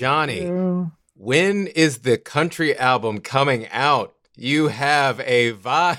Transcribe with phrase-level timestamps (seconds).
[0.00, 0.46] Johnny,
[1.14, 4.14] when is the country album coming out?
[4.34, 5.98] You have a vibe.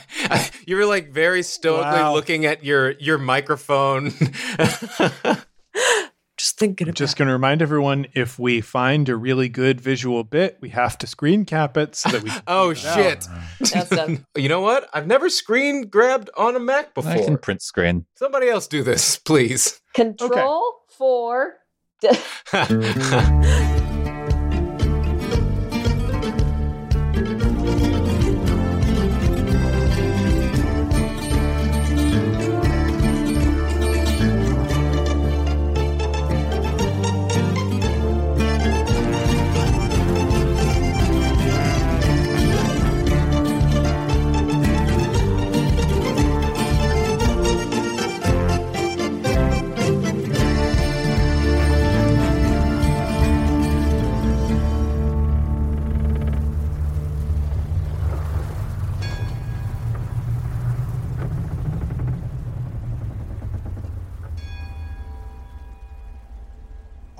[0.68, 2.14] You were like very stoically Wow.
[2.14, 4.12] looking at your your microphone.
[6.38, 10.24] Just thinking about Just going to remind everyone if we find a really good visual
[10.24, 12.30] bit, we have to screen cap it so that we.
[12.32, 12.96] can oh keep it out.
[12.96, 13.28] shit!
[13.90, 14.90] That's you know what?
[14.94, 17.12] I've never screen grabbed on a Mac before.
[17.12, 17.38] I can before.
[17.38, 18.06] print screen.
[18.16, 19.80] Somebody else do this, please.
[19.94, 21.58] Control for.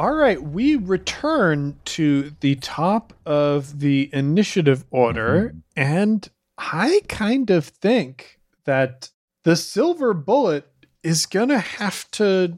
[0.02, 7.66] All right, we return to the top of the initiative order, and I kind of
[7.66, 9.12] think that
[9.44, 10.66] the silver bullet
[11.04, 12.58] is going to have to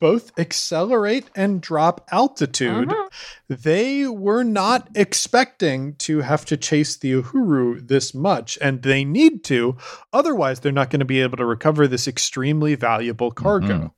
[0.00, 2.90] both accelerate and drop altitude.
[2.90, 3.08] Mhm.
[3.48, 9.42] They were not expecting to have to chase the Uhuru this much, and they need
[9.44, 9.76] to.
[10.12, 13.66] Otherwise, they're not going to be able to recover this extremely valuable cargo.
[13.78, 13.92] Mhm.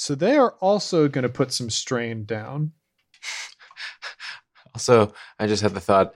[0.00, 2.72] So they are also going to put some strain down.
[4.74, 6.14] Also, I just had the thought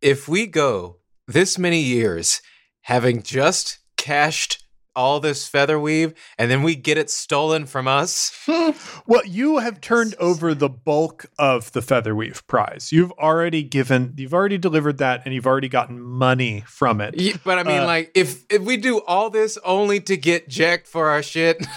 [0.00, 0.96] if we go
[1.28, 2.40] this many years
[2.80, 4.64] having just cashed
[4.96, 8.32] all this feather weave and then we get it stolen from us,
[9.06, 12.90] Well, you have turned over the bulk of the feather weave prize.
[12.90, 17.20] You've already given, you've already delivered that, and you've already gotten money from it.
[17.20, 20.48] Ye- but I mean, Uh, like, if if we do all this only to get
[20.48, 21.64] jacked for our shit,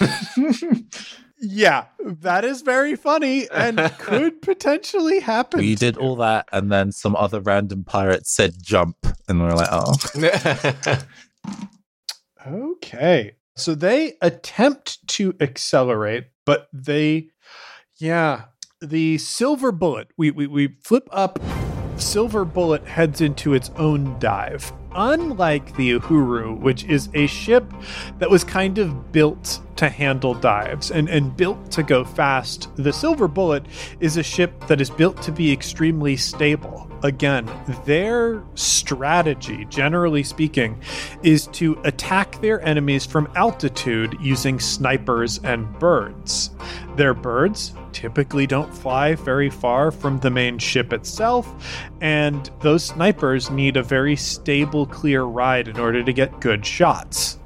[1.46, 5.60] Yeah, that is very funny and could potentially happen.
[5.60, 8.96] We did all that, and then some other random pirate said jump,
[9.28, 9.94] and we are like, oh,
[12.46, 13.36] Okay.
[13.56, 17.28] So they attempt to accelerate, but they,
[17.98, 18.46] yeah,
[18.80, 21.38] the silver bullet, we, we, we flip up,
[21.96, 24.72] silver bullet heads into its own dive.
[24.94, 27.72] Unlike the Uhuru, which is a ship
[28.18, 32.92] that was kind of built to handle dives and, and built to go fast, the
[32.92, 33.66] Silver Bullet
[33.98, 36.88] is a ship that is built to be extremely stable.
[37.02, 37.50] Again,
[37.84, 40.80] their strategy, generally speaking,
[41.22, 46.50] is to attack their enemies from altitude using snipers and birds.
[46.96, 53.50] Their birds typically don't fly very far from the main ship itself, and those snipers
[53.50, 57.38] need a very stable, clear ride in order to get good shots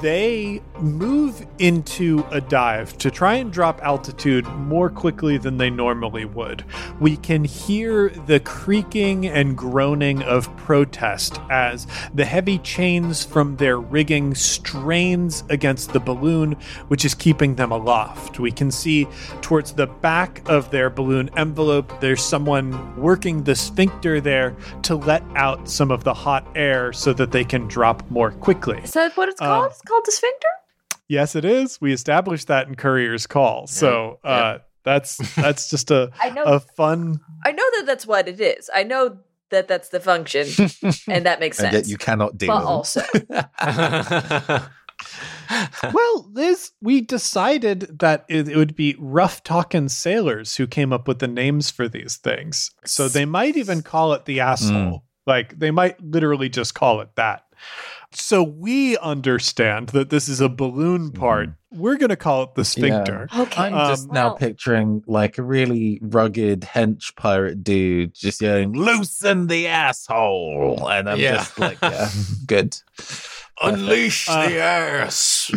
[0.00, 6.24] they move into a dive to try and drop altitude more quickly than they normally
[6.24, 6.64] would.
[7.00, 13.78] We can hear the creaking and groaning of protest as the heavy chains from their
[13.78, 16.56] rigging strains against the balloon,
[16.88, 18.38] which is keeping them aloft.
[18.40, 19.06] We can see
[19.42, 25.22] towards the back of their balloon envelope, there's someone working the sphincter there to let
[25.36, 28.78] out some of the hot air so that they can drop more quickly.
[28.78, 29.72] Is that what it's called?
[29.72, 30.48] Um, it's called the sphincter?
[31.08, 31.80] Yes, it is.
[31.80, 33.66] We established that in Courier's call.
[33.66, 37.20] So uh, that's that's just a I know a fun.
[37.44, 38.70] I know that that's what it is.
[38.74, 39.18] I know
[39.50, 40.46] that that's the function
[41.08, 41.74] and that makes and sense.
[41.74, 43.02] yet you cannot deal but with also
[45.92, 51.08] Well, Liz, we decided that it, it would be rough talking sailors who came up
[51.08, 52.70] with the names for these things.
[52.84, 55.02] So they might even call it the asshole.
[55.26, 57.46] Like they might literally just call it that.
[58.12, 61.50] So we understand that this is a balloon part.
[61.70, 63.28] We're going to call it the sphincter.
[63.36, 63.62] Okay.
[63.62, 68.72] I'm just Um, now Well- picturing like a really rugged hench pirate dude just yelling,
[68.72, 71.36] "Loosen the asshole!" And I'm Yeah.
[71.36, 72.10] just like, yeah,
[72.46, 72.76] good.
[73.62, 75.50] Unleash Uh, the ass.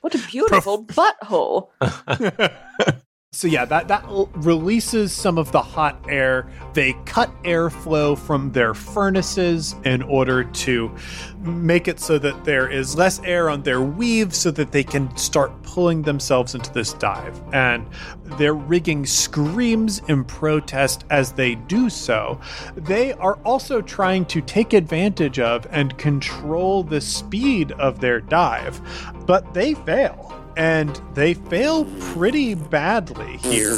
[0.00, 1.68] What a beautiful butthole.
[3.34, 6.50] So yeah, that that releases some of the hot air.
[6.74, 10.94] They cut airflow from their furnaces in order to
[11.40, 15.16] make it so that there is less air on their weave so that they can
[15.16, 17.40] start pulling themselves into this dive.
[17.54, 17.88] And
[18.36, 22.38] their rigging screams in protest as they do so.
[22.76, 28.78] They are also trying to take advantage of and control the speed of their dive,
[29.26, 33.72] but they fail and they fail pretty badly here.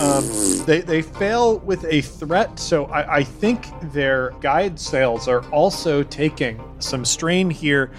[0.00, 0.24] Um,
[0.66, 6.02] they, they fail with a threat, so I, I think their guide sails are also
[6.02, 7.90] taking some strain here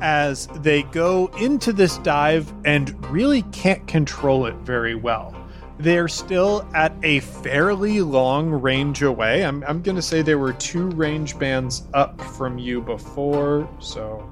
[0.00, 5.34] as they go into this dive and really can't control it very well.
[5.78, 9.44] They're still at a fairly long range away.
[9.44, 14.28] I'm, I'm going to say there were two range bands up from you before, so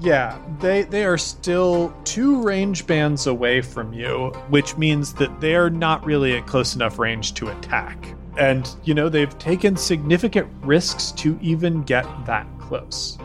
[0.00, 5.70] yeah, they they are still two range bands away from you, which means that they're
[5.70, 8.14] not really at close enough range to attack.
[8.36, 13.16] And you know, they've taken significant risks to even get that close.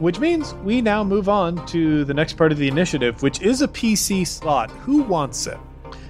[0.00, 3.62] Which means we now move on to the next part of the initiative, which is
[3.62, 4.70] a PC slot.
[4.70, 5.58] Who wants it?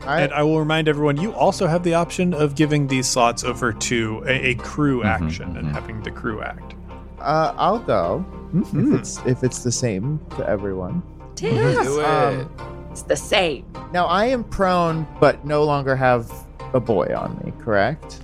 [0.06, 3.44] I, and I will remind everyone you also have the option of giving these slots
[3.44, 5.72] over to a, a crew Mhm, action and mhm.
[5.72, 6.74] having the crew act.
[7.20, 8.94] uh, I'll go Mhm.
[8.94, 11.02] if it's if it's the same to everyone.
[11.40, 11.86] Yes.
[11.86, 12.06] Do it.
[12.06, 12.48] Um,
[12.92, 13.64] It's the same.
[13.92, 16.30] Now I am prone, but no longer have
[16.74, 17.52] a boy on me.
[17.60, 18.20] Correct?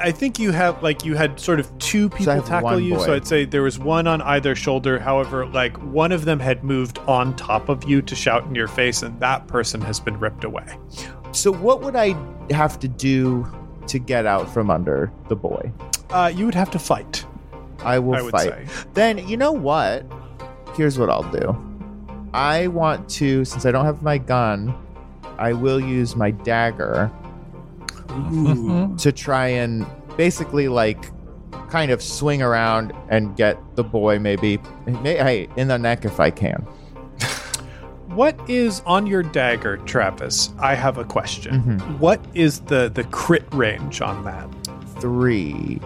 [0.00, 2.98] I think you have like you had sort of two people have tackle one you,
[3.00, 3.12] so.
[3.14, 4.98] I'd say there was one on either shoulder.
[4.98, 8.68] However, like one of them had moved on top of you to shout in your
[8.68, 10.66] face, and that person has been ripped away.
[11.32, 12.14] So what would I
[12.50, 13.46] have to do
[13.88, 15.70] to get out from under the boy?
[16.10, 17.24] Uh, you would have to fight.
[17.80, 18.48] I will I fight.
[18.48, 18.66] say.
[18.94, 20.04] Then you know what?
[20.74, 21.56] Here's what I'll do.
[22.34, 24.74] I want to, since I don't have my gun,
[25.38, 27.10] I will use my dagger
[28.98, 29.86] to try and
[30.16, 31.10] basically like
[31.70, 36.20] kind of swing around and get the boy maybe may, hey, in the neck if
[36.20, 36.66] I can.
[38.08, 40.50] What is on your dagger, Travis?
[40.58, 41.62] I have a question.
[41.80, 41.98] Mhm.
[41.98, 44.48] What is the the crit range on that?
[45.00, 45.80] Three.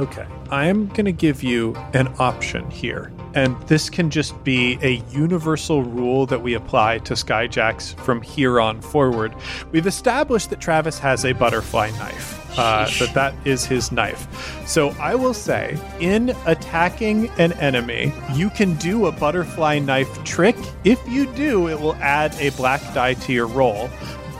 [0.00, 0.26] Okay.
[0.50, 3.12] I am going to give you an option here.
[3.34, 8.60] And this can just be a universal rule that we apply to Skyjacks from here
[8.60, 9.34] on forward.
[9.72, 12.38] We've established that Travis has a butterfly knife.
[12.58, 14.26] Uh, that that is his knife.
[14.66, 20.56] So I will say, in attacking an enemy, you can do a butterfly knife trick.
[20.82, 23.90] If you do, it will add a black die to your roll.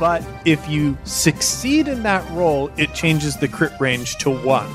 [0.01, 4.67] But if you succeed in that roll, it changes the crit range to one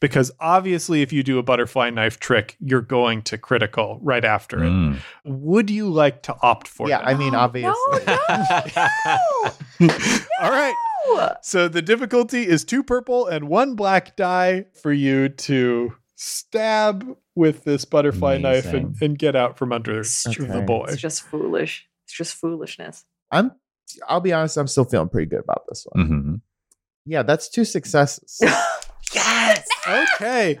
[0.00, 4.64] because obviously if you do a butterfly knife trick you're going to critical right after
[4.64, 4.98] it Mm.
[5.24, 7.08] would you like to opt for yeah, that?
[7.08, 8.06] I mean obviously.
[10.40, 10.74] all right
[11.08, 11.34] No.
[11.42, 17.64] so the difficulty is two purple and one black die for you to stab with
[17.64, 21.86] this butterfly knife and, and get out from under It's the boy It's just foolish.
[22.04, 23.04] It's just foolishness.
[23.30, 23.52] I'm
[24.08, 26.08] I'll be honest, I'm still feeling pretty good about this one.
[26.08, 26.40] Mhm.
[27.06, 28.40] Yeah, that's two successes.
[29.14, 29.66] yes.
[29.86, 30.58] okay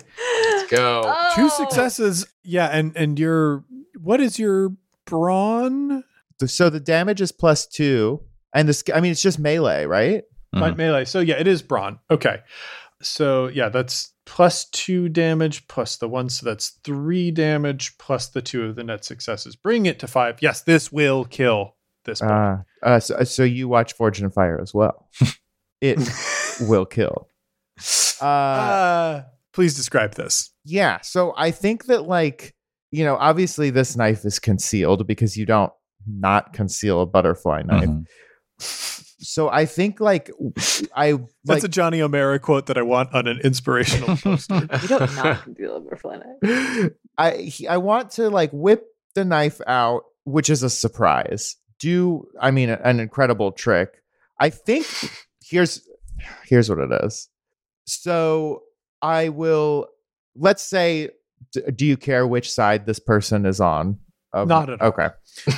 [0.50, 1.14] Let's go.
[1.34, 3.64] Two successes yeah and and your
[3.98, 4.72] what is your
[5.06, 6.04] brawn
[6.46, 8.22] so the damage is plus two.
[8.54, 10.24] And this I mean it's just melee, right?
[10.52, 10.76] My Mhm.
[10.76, 11.04] melee.
[11.04, 11.98] So yeah, it is brawn.
[12.10, 12.38] Okay.
[13.02, 18.42] So yeah, that's plus two damage plus the one, so that's three damage plus the
[18.42, 19.56] two of the net successes.
[19.56, 20.38] Bring it to five.
[20.40, 22.26] Yes, this will kill this boy.
[22.28, 25.08] Uh, uh so, so you watch Forge and Fire as well.
[25.82, 25.98] It
[26.60, 27.28] will kill.
[28.20, 29.22] Uh, Uh,
[29.52, 30.50] please describe this.
[30.64, 32.54] yeah, so I think that like,
[32.90, 35.72] you know, obviously this knife is concealed because you don't
[36.06, 37.88] not conceal a butterfly knife.
[37.88, 38.04] Mhm.
[39.22, 40.30] So I think like
[40.96, 44.66] I That's like a Johnny O'Mara quote that I want on an inspirational poster.
[44.82, 46.92] You don't not conceal a butterfly knife.
[47.18, 51.56] I he- I want to like whip the knife out, which is a surprise.
[51.78, 53.90] Do I mean an incredible trick?
[54.38, 54.86] I think
[55.44, 55.86] here's
[56.46, 57.28] here's what it is.
[57.86, 58.62] So
[59.02, 59.88] I will
[60.36, 61.10] let's say
[61.52, 63.98] d- do you care which side this person is on?
[64.32, 64.88] Of- Not at all.
[64.88, 65.08] Okay.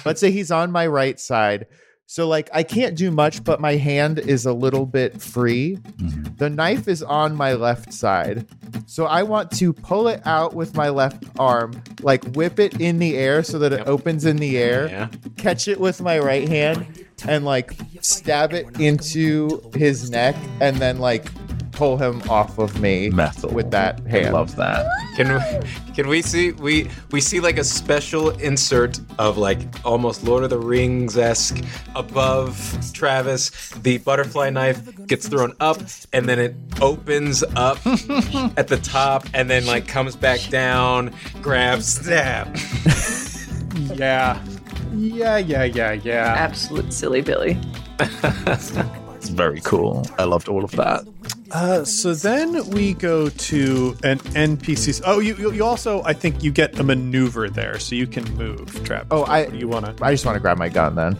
[0.04, 1.66] let's say he's on my right side.
[2.06, 5.76] So like I can't do much but my hand is a little bit free.
[5.96, 6.36] Mhm.
[6.38, 8.46] The knife is on my left side.
[8.86, 12.98] So I want to pull it out with my left arm, like whip it in
[12.98, 13.88] the air so that it Yep.
[13.88, 15.08] opens in the air, Yeah.
[15.36, 16.86] catch it with my right hand,
[17.26, 21.26] and like stab it into his neck, and then like
[21.72, 23.50] pull him off of me Metal.
[23.50, 24.34] with that I hand.
[24.34, 24.86] love that.
[25.16, 30.22] Can we, can we see we we see like a special insert of like almost
[30.24, 31.62] Lord of the Rings esque
[31.94, 32.56] above
[32.92, 33.50] Travis.
[33.70, 35.78] The butterfly knife gets thrown up
[36.12, 37.78] and then it opens up
[38.56, 42.56] at the top and then like comes back down, grabs, stab.
[43.96, 44.42] yeah.
[44.94, 46.34] Yeah, yeah, yeah, yeah.
[46.36, 47.58] Absolute silly Billy.
[49.22, 50.04] It's very cool.
[50.18, 51.06] I loved all of that.
[51.52, 55.02] Uh, so then we go to an NPC.
[55.04, 58.82] Oh, you you also I think you get a maneuver there, so you can move.
[58.84, 59.06] Trap.
[59.10, 60.04] Oh, I- you want to?
[60.04, 61.18] I just want to grab my gun then.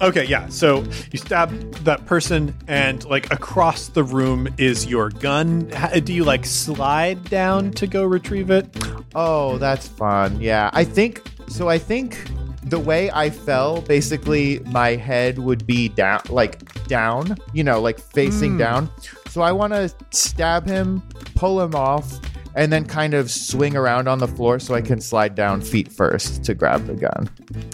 [0.00, 0.48] Okay, yeah.
[0.48, 1.50] So you stab
[1.84, 5.68] that person, and like across the room is your gun.
[5.70, 8.66] Ha- Do you like slide down to go retrieve it?
[9.14, 10.40] Oh, that's fun.
[10.40, 10.70] Yeah.
[10.72, 11.68] I think so.
[11.68, 12.16] I think
[12.64, 17.98] the way I fell, basically, my head would be down, like down, you know, like
[18.00, 18.88] facing down.
[19.32, 21.00] So I want to stab him,
[21.36, 22.20] pull him off,
[22.54, 25.90] and then kind of swing around on the floor so I can slide down feet
[25.90, 27.30] first to grab the gun.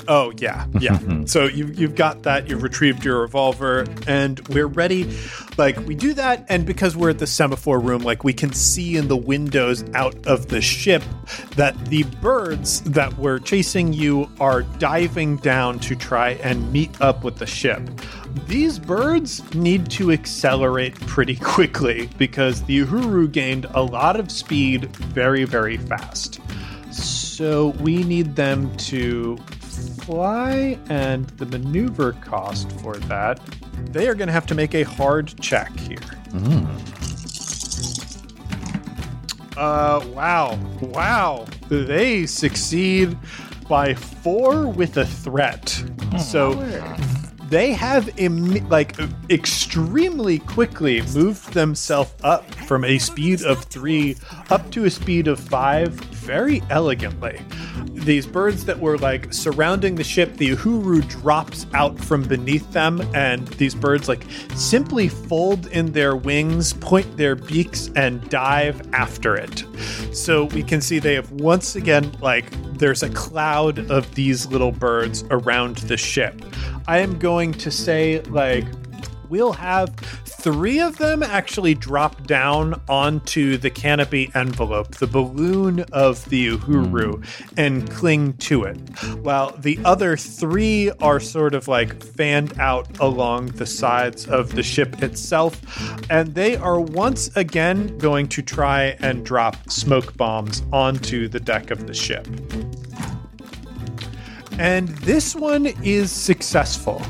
[0.06, 1.00] Oh yeah, yeah.
[1.26, 2.48] so you you've got that.
[2.48, 5.12] You've retrieved your revolver, and we're ready.
[5.56, 8.96] Like we do that, and because we're at the semaphore room, like we can see
[8.96, 11.02] in the windows out of the ship
[11.56, 17.24] that the birds that were chasing you are diving down to try and meet up
[17.24, 17.82] with the ship.
[18.46, 24.86] These birds need to accelerate pretty quickly because the Uhuru gained a lot of speed
[24.96, 26.40] very, very fast.
[26.90, 29.36] So we need them to
[30.00, 33.40] fly, and the maneuver cost for that,
[33.92, 35.98] they are going to have to make a hard check here.
[39.56, 40.58] Uh, wow.
[40.80, 41.46] Wow.
[41.68, 43.16] They succeed
[43.68, 45.82] by four with a threat.
[46.18, 46.52] So
[47.48, 48.96] they have imi- like
[49.30, 54.16] extremely quickly moved themselves up from a speed of three
[54.50, 57.40] up to a speed of five very elegantly.
[57.92, 63.00] These birds that were like surrounding the ship, the Uhuru drops out from beneath them,
[63.14, 64.24] and these birds like
[64.54, 69.64] simply fold in their wings, point their beaks, and dive after it.
[70.12, 72.46] So we can see they have once again like
[72.78, 76.42] there's a cloud of these little birds around the ship.
[76.86, 78.64] I am going to say, like,
[79.28, 79.94] we'll have
[80.24, 87.16] three of them actually drop down onto the canopy envelope, the balloon of the Uhuru,
[87.16, 87.54] hmm.
[87.56, 88.76] and cling to it,
[89.22, 94.62] while the other three are sort of like fanned out along the sides of the
[94.62, 95.60] ship itself.
[96.10, 101.70] And they are once again going to try and drop smoke bombs onto the deck
[101.70, 102.26] of the ship.
[104.58, 107.00] And this one is successful.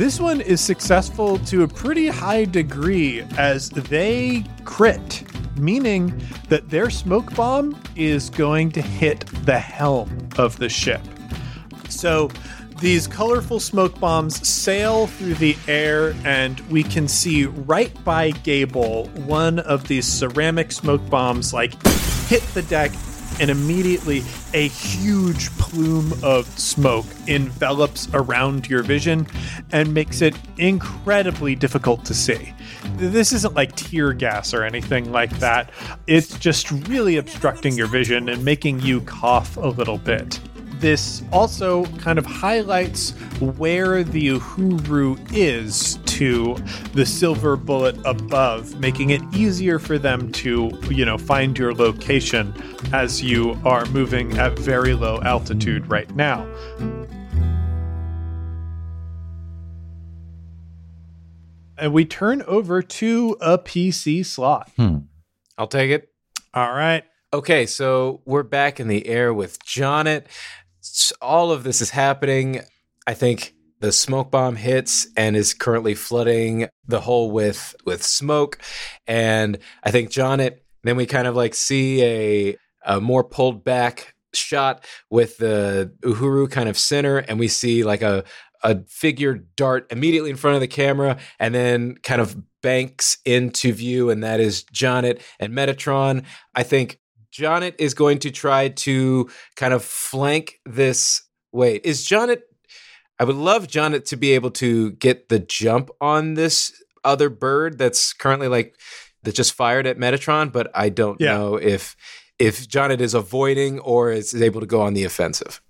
[0.00, 5.22] This one is successful to a pretty high degree as they crit,
[5.58, 11.02] meaning that their smoke bomb is going to hit the helm of the ship.
[11.90, 12.30] So
[12.80, 19.08] these colorful smoke bombs sail through the air, and we can see right by Gable
[19.26, 21.74] one of these ceramic smoke bombs like
[22.28, 22.90] hit the deck,
[23.38, 24.22] and immediately
[24.54, 29.26] a huge plume of smoke envelops around your vision
[29.72, 32.52] and makes it incredibly difficult to see.
[32.96, 35.70] This isn't like tear gas or anything like that.
[36.06, 40.40] It's just really obstructing your vision and making you cough a little bit
[40.80, 43.10] this also kind of highlights
[43.58, 46.54] where the Uhuru is to
[46.92, 52.52] the silver bullet above, making it easier for them to, you know, find your location
[52.92, 56.46] as you are moving at very low altitude right now.
[61.78, 64.70] And we turn over to a PC slot.
[64.76, 64.98] Hmm.
[65.56, 66.10] I'll take it.
[66.52, 67.04] All right.
[67.32, 70.26] Okay, so we're back in the air with Jonet.
[70.82, 72.60] S- All of this is happening.
[73.06, 78.58] I think the smoke bomb hits and is currently flooding the hole with with smoke.
[79.06, 80.60] And I think Jonet.
[80.82, 82.56] Then we kind of like see a
[82.86, 88.02] a more pulled back shot with the Uhuru kind of center, and we see like
[88.02, 88.24] a
[88.62, 93.72] a figure dart immediately in front of the camera and then kind of banks into
[93.72, 96.24] view, and that is Jonet and Metatron.
[96.54, 96.98] I think
[97.32, 101.22] Jonet is going to try to kind of flank this.
[101.52, 102.42] Wait, is Jonet?
[103.20, 106.72] I would love Jonet to be able to get the jump on this
[107.04, 108.74] other bird that's currently like
[109.22, 111.34] that just fired at Metatron, but I don't Yeah.
[111.36, 111.96] know if
[112.38, 115.60] if Jonet is avoiding or is able to go on the offensive.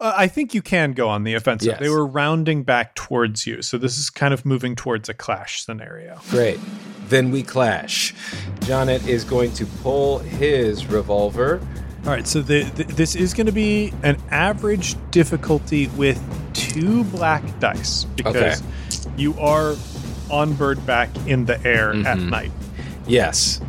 [0.00, 1.68] Uh, I think you can go on the offensive.
[1.68, 1.78] Yes.
[1.80, 5.64] They were rounding back towards you, so this is kind of moving towards a clash
[5.64, 6.18] scenario.
[6.30, 6.58] Great.
[7.08, 8.12] Then we clash.
[8.62, 11.60] Jonet is going to pull his revolver.
[12.04, 16.18] All right, so the, the, this is going to be an average difficulty with
[16.54, 18.62] two black dice because
[19.16, 19.74] you are
[20.30, 22.30] on bird back in the air at Mhm.
[22.30, 22.52] night.
[23.06, 23.60] Yes.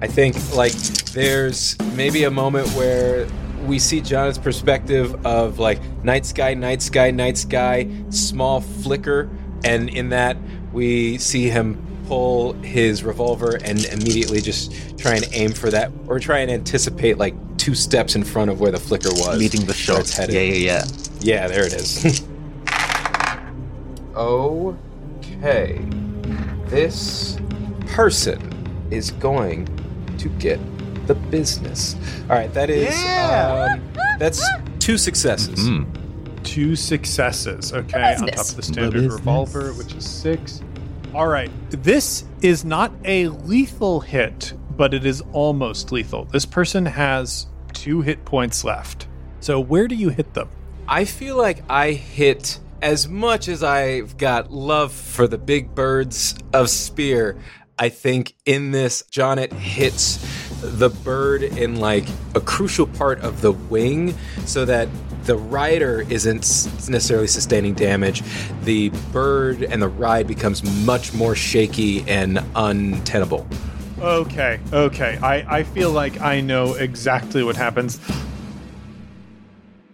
[0.00, 0.72] I think like
[1.12, 3.26] there's maybe a moment where
[3.66, 9.28] we see Jonet's perspective of like night sky, night sky, night sky, small flicker,
[9.64, 10.36] and in that
[10.72, 16.18] we see him pull his revolver and immediately just try and aim for that, or
[16.18, 19.66] try and anticipate like two steps in front of where the flicker was, Leading the
[19.68, 20.00] where shot.
[20.00, 20.34] it's headed.
[20.34, 20.84] Yeah, yeah, yeah.
[21.20, 22.24] Yeah, there it is.
[24.16, 25.78] okay.
[26.66, 27.38] This
[27.86, 28.52] person
[28.90, 29.66] is going
[30.18, 30.58] to get
[31.06, 31.96] the business.
[32.28, 33.82] All right, that is um,
[34.18, 34.44] that's
[34.78, 35.66] two successes.
[35.66, 35.84] Hmm.
[36.42, 39.12] Two successes, okay, on top of the standard business.
[39.14, 40.62] revolver, which is six.
[41.16, 46.26] All right, this is not a lethal hit, but it is almost lethal.
[46.26, 49.08] This person has two hit points left.
[49.40, 50.50] So where do you hit them?
[50.86, 56.34] I feel like I hit as much as I've got love for the big birds
[56.52, 57.38] of Spear.
[57.78, 60.18] I think in this, Jonet hits
[60.60, 62.04] the bird in like
[62.34, 64.88] a crucial part of the wing so that
[65.26, 66.42] the rider isn't
[66.88, 68.22] necessarily sustaining damage.
[68.62, 73.46] The bird and the ride becomes much more shaky and untenable.
[73.98, 75.18] Okay, okay.
[75.22, 77.98] I, I feel like I know exactly what happens.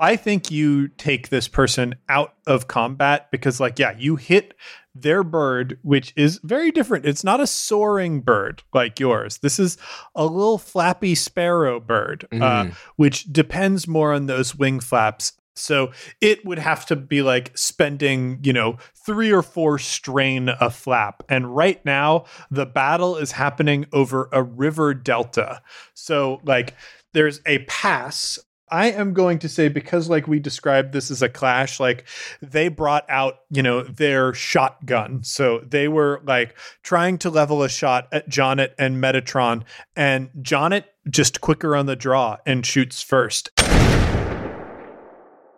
[0.01, 4.55] I think you take this person out of combat because, like, yeah, you hit
[4.95, 7.07] their bird, which is very different.
[7.07, 9.39] It's not a soaring bird like yours.
[9.39, 9.79] This is
[10.15, 12.73] a little flappy sparrow bird, uh, Mhm.
[12.97, 15.33] which depends more on those wing flaps.
[15.55, 15.91] So
[16.23, 21.23] it would have to be like spending, you know, three or four strain a flap.
[21.29, 25.61] And right now, the battle is happening over a river delta.
[25.95, 26.75] So, like,
[27.13, 28.39] there's a pass.
[28.73, 32.07] I am going to say, because, like, we described this as a clash, like,
[32.41, 35.23] they brought out, you know, their shotgun.
[35.23, 39.65] So they were like trying to level a shot at Jonet and Metatron.
[39.95, 43.51] And Jonet just quicker on the draw and shoots first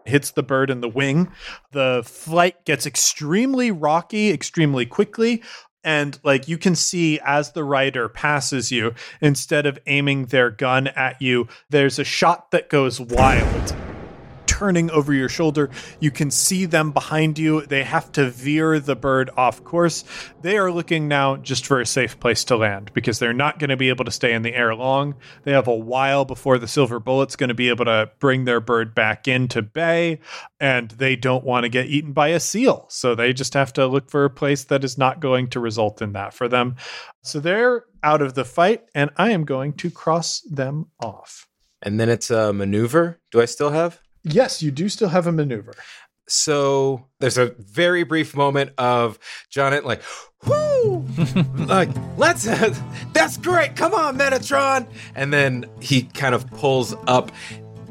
[0.04, 1.32] hits the bird in the wing.
[1.72, 5.42] The flight gets extremely rocky, extremely quickly.
[5.84, 10.88] And like you can see as the rider passes you, instead of aiming their gun
[10.88, 13.93] at you, there's a shot that goes wild.
[14.54, 15.68] Turning over your shoulder,
[15.98, 17.62] you can see them behind you.
[17.62, 20.04] They have to veer the bird off course.
[20.42, 23.70] They are looking now just for a safe place to land because they're not going
[23.70, 25.16] to be able to stay in the air long.
[25.42, 28.60] They have a while before the silver bullet's going to be able to bring their
[28.60, 30.20] bird back into bay,
[30.60, 32.86] and they don't want to get eaten by a seal.
[32.90, 36.00] So they just have to look for a place that is not going to result
[36.00, 36.76] in that for them.
[37.24, 41.48] So they're out of the fight, and I am going to cross them off.
[41.82, 43.20] And then it's a maneuver.
[43.32, 44.00] Do I still have?
[44.24, 45.74] Yes, you do still have a maneuver.
[46.26, 49.18] so there's a very brief moment of
[49.50, 50.02] Jonet like,
[50.46, 51.04] whoo,
[51.66, 52.44] like let's,
[53.12, 53.76] that's great.
[53.76, 54.86] Come on, Metatron.
[55.14, 57.30] And then he kind of pulls up.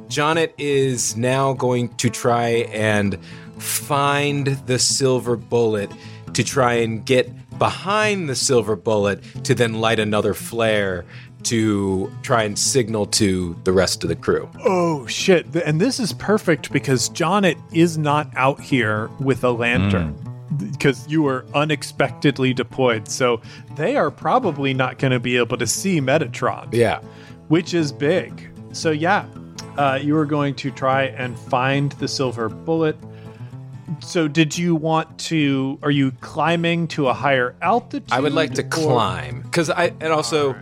[0.07, 3.17] Jonet is now going to try and
[3.59, 5.91] find the silver bullet
[6.33, 11.05] to try and get behind the silver bullet to then light another flare
[11.45, 14.49] to try and signal to the rest of the crew.
[14.63, 15.45] Oh shit!
[15.55, 20.15] And this is perfect because Jonet is not out here with a lantern
[20.71, 23.07] because you were unexpectedly deployed.
[23.07, 23.41] So
[23.75, 26.99] they are probably not going to be able to see Metatron, Yeah.
[27.47, 28.49] which is big.
[28.71, 29.25] So yeah,
[29.77, 32.95] uh, you are going to try and find the silver bullet.
[33.99, 35.79] So did you want to?
[35.83, 38.11] Are you climbing to a higher altitude?
[38.11, 40.55] I would like to or- climb because I and also,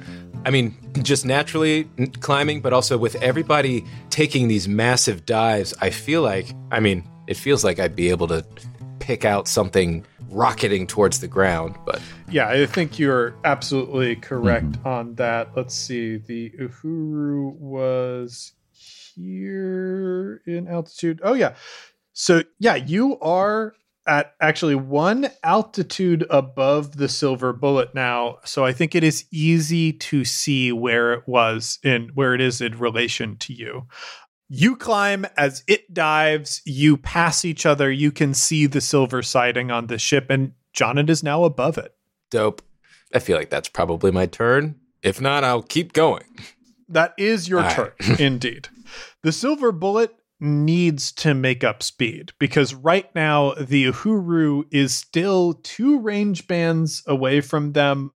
[0.46, 1.86] I mean, just naturally
[2.20, 7.38] climbing, but also with everybody taking these massive dives, I feel like, I mean, it
[7.38, 8.46] feels like I'd be able to
[9.00, 11.76] pick out something rocketing towards the ground.
[11.86, 14.88] But Yeah, I think you're absolutely correct mm-hmm.
[14.88, 15.50] on that.
[15.56, 16.18] Let's see.
[16.18, 21.20] The Uhuru was here in altitude.
[21.24, 21.56] Oh, yeah.
[22.14, 23.76] So, yeah, you are
[24.08, 28.38] at actually one altitude above the silver bullet now.
[28.46, 32.62] So, I think it is easy to see where it was in where it is
[32.62, 33.88] in relation to you.
[34.50, 39.72] You climb as it dives, you pass each other, you can see the silver siding
[39.72, 41.96] on the ship, and Jonet is now above it.
[42.30, 42.62] dope.
[43.14, 44.76] I feel like that's probably my turn.
[45.04, 46.24] If not, I'll keep going.
[46.88, 48.20] That is your All turn, right.
[48.22, 48.68] indeed.
[49.24, 55.54] The silver bullet needs to make up speed because right now the Uhuru is still
[55.64, 58.12] two range bands away from them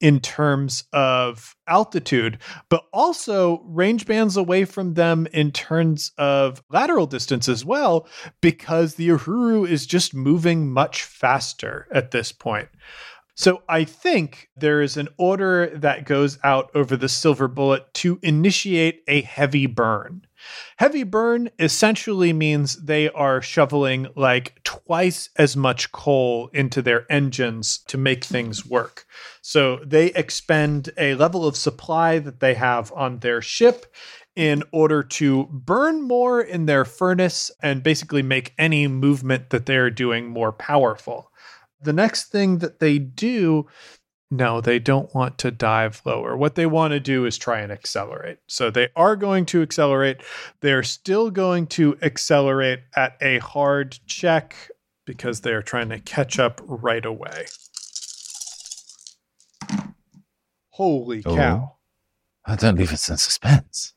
[0.00, 2.38] in terms of altitude,
[2.68, 8.08] but also range bands away from them in terms of lateral distance as well,
[8.40, 12.68] because the Uhuru is just moving much faster at this point.
[13.36, 18.18] So I think there is an order that goes out over the silver bullet to
[18.20, 20.22] initiate a heavy burn.
[20.76, 27.78] Heavy burn essentially means they are shoveling like twice as much coal into their engines
[27.88, 29.06] to make things work.
[29.42, 33.86] So they expend a level of supply that they have on their ship
[34.36, 39.90] in order to burn more in their furnace and basically make any movement that they're
[39.90, 41.32] doing more powerful.
[41.82, 43.66] The next thing that they do
[44.30, 46.36] no, they don't want to dive lower.
[46.36, 48.38] What they want to do is try and accelerate.
[48.46, 50.18] So they are going to accelerate.
[50.60, 54.54] They're still going to accelerate at a hard check
[55.06, 57.46] because they're trying to catch up right away.
[60.70, 61.34] Holy Oh.
[61.34, 61.76] cow.
[62.44, 63.94] I don't leave us in suspense.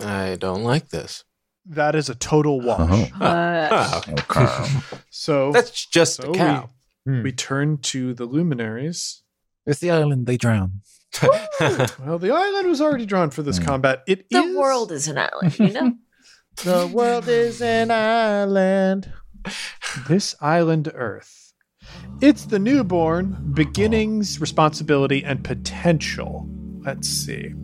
[0.00, 1.24] I don't like this.
[1.66, 3.10] That is a total wash.
[3.20, 3.24] Oh.
[3.24, 4.66] Uh, Oh, Okay.
[5.10, 6.70] So that's just so a cow.
[7.04, 7.22] Hmm.
[7.22, 9.22] we turn to the luminaries.
[9.70, 10.80] It's the island they drown.
[11.22, 14.02] Well, the island was already drawn for this combat.
[14.06, 15.92] It the is- world is an island, you know?
[16.64, 19.10] The world is an island.
[20.08, 21.52] This island Earth.
[22.20, 26.46] It's the newborn, beginnings, responsibility, and potential.
[26.84, 27.54] Let's see.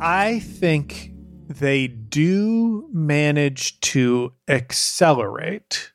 [0.00, 1.12] I think
[1.48, 5.92] they do manage to accelerate.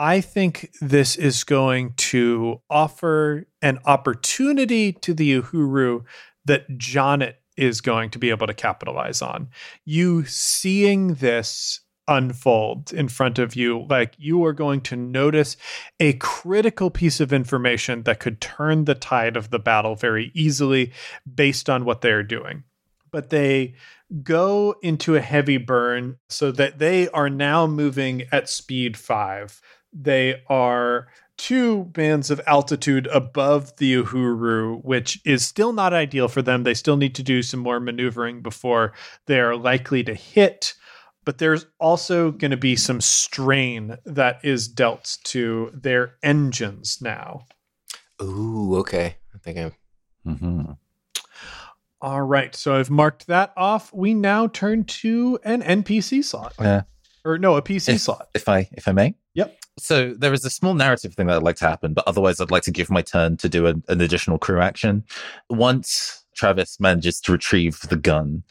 [0.00, 6.04] I think this is going to offer an opportunity to the Uhuru
[6.46, 9.50] that Jonet is going to be able to capitalize on.
[9.84, 15.58] You seeing this unfold in front of you, like you are going to notice
[16.00, 20.92] a critical piece of information that could turn the tide of the battle very easily
[21.32, 22.64] based on what they're doing.
[23.10, 23.74] But they
[24.22, 29.60] go into a heavy burn so that they are now moving at speed five.
[29.92, 36.42] They are two bands of altitude above the Uhuru, which is still not ideal for
[36.42, 36.62] them.
[36.64, 38.92] They still need to do some more maneuvering before
[39.26, 40.74] they're likely to hit.
[41.24, 47.46] But there's also going to be some strain that is dealt to their engines now.
[48.22, 49.16] Ooh, okay.
[49.34, 49.72] I think I'm.
[50.26, 50.72] Mm-hmm.
[52.02, 52.54] All right.
[52.54, 53.92] So I've marked that off.
[53.92, 56.54] We now turn to an NPC slot.
[56.60, 56.82] Yeah.
[57.24, 58.28] Or no, a PC If- slot.
[58.34, 59.14] If I if I may.
[59.80, 62.50] So there is a small narrative thing that I'd like to happen, but otherwise I'd
[62.50, 65.04] like to give my turn to do an, an additional crew action.
[65.48, 68.42] Once Travis manages to retrieve the gun,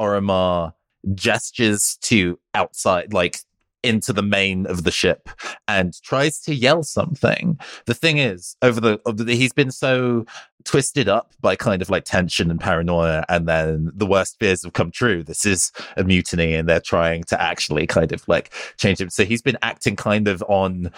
[0.00, 0.72] Oromar
[1.14, 3.40] gestures to outside, like
[3.82, 5.28] into the main of the ship,
[5.66, 7.58] and tries to yell something.
[7.86, 10.26] The thing is, over the, over the he's been so
[10.64, 14.72] twisted up by kind of like tension and paranoia, and then the worst fears have
[14.72, 15.22] come true.
[15.22, 19.10] This is a mutiny, and they're trying to actually kind of like change him.
[19.10, 20.92] So he's been acting kind of on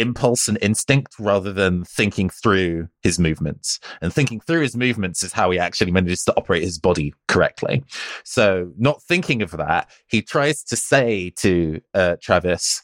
[0.00, 3.80] impulse and instinct rather than thinking through his movements.
[4.00, 7.84] And thinking through his movements is how he actually manages to operate his body correctly.
[8.24, 12.82] So, not thinking of that, he tries to say to uh, Travis,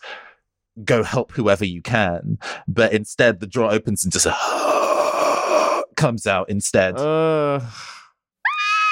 [0.83, 2.38] go help whoever you can.
[2.66, 4.27] But instead, the drawer opens and just
[5.96, 6.96] comes out instead.
[6.98, 7.61] Uh,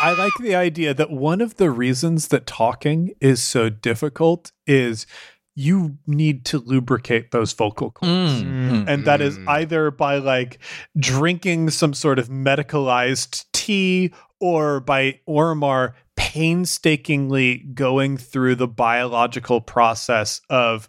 [0.00, 5.06] I like the idea that one of the reasons that talking is so difficult is
[5.54, 8.42] you need to lubricate those vocal cords.
[8.42, 8.88] Mm.
[8.88, 9.48] And that is Mm.
[9.48, 10.58] either by like
[10.98, 20.40] drinking some sort of medicalized tea or by Ormar painstakingly going through the biological process
[20.50, 20.88] of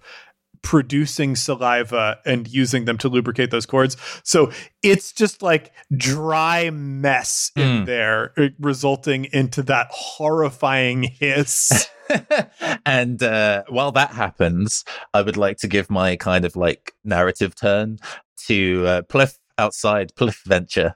[0.62, 3.98] producing saliva and using them to lubricate those cords.
[4.24, 4.50] So
[4.82, 7.86] it's just like dry mess in Mm.
[7.86, 11.90] there, resulting into that horrifying hiss.
[12.86, 17.56] and uh, while that happens, I would like to give my kind of like narrative
[17.56, 18.00] turn
[18.48, 20.96] to uh, Pliff outside Pliff Venture.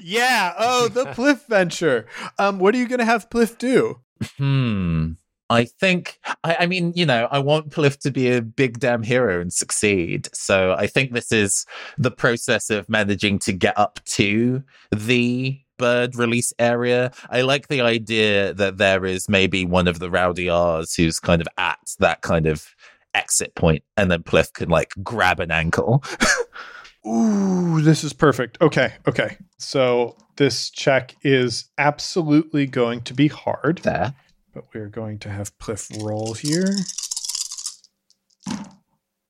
[0.00, 0.54] yeah.
[0.58, 2.06] Oh, the Pliff venture.
[2.38, 4.00] Um, what are you going to have Pliff do?
[4.38, 5.12] Hmm.
[5.48, 9.04] I think, I, I mean, you know, I want Pliff to be a big damn
[9.04, 10.28] hero and succeed.
[10.34, 11.64] So I think this is
[11.98, 17.12] the process of managing to get up to the bird release area.
[17.30, 21.40] I like the idea that there is maybe one of the rowdy R's who's kind
[21.40, 22.66] of at that kind of
[23.14, 26.02] exit point, and then Pliff can like grab an ankle.
[27.06, 28.58] Ooh, this is perfect.
[28.60, 29.36] Okay, okay.
[29.58, 34.14] So this check is absolutely going to be hard, there.
[34.52, 36.74] but we're going to have Pliff roll here.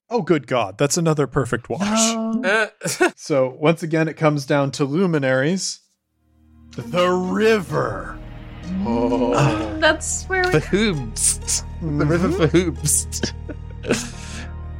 [0.09, 0.77] Oh, good God.
[0.77, 2.15] That's another perfect wash.
[2.15, 2.67] Uh,
[3.15, 5.81] So once again, it comes down to luminaries.
[6.77, 8.17] The river.
[8.85, 9.77] Oh.
[9.79, 10.51] That's where we.
[10.51, 11.37] For hoops.
[11.81, 12.07] The mm-hmm.
[12.07, 13.33] river for hoops.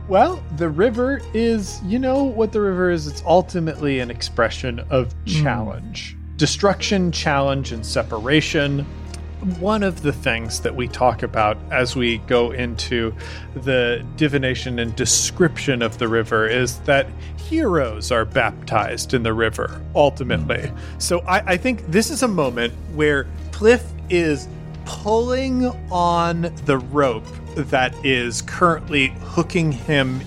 [0.08, 3.08] Well, the river is, you know what the river is?
[3.08, 5.44] It's ultimately an expression of hmm.
[5.44, 8.86] challenge destruction, challenge, and separation.
[9.60, 13.14] One of the things that we talk about as we go into
[13.56, 19.82] the divination and description of the river is that heroes are baptized in the river
[19.96, 20.72] ultimately.
[20.98, 24.48] So I, I think this is a moment where Pliff is
[24.86, 30.22] pulling on the rope that is currently hooking him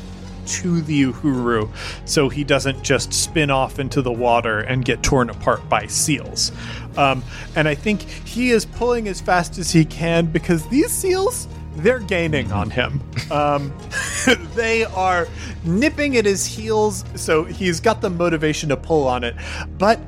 [0.50, 1.70] to the Uhuru
[2.04, 6.52] so he doesn't just spin off into the water and get torn apart by seals.
[6.96, 7.22] Um,
[7.54, 12.00] and I think he is pulling as fast as he can because these seals, they're
[12.00, 13.00] gaining on him.
[13.30, 13.72] Um,
[14.54, 15.28] they are
[15.64, 19.36] nipping at his heels, so he's got the motivation to pull on it.
[19.78, 20.00] But,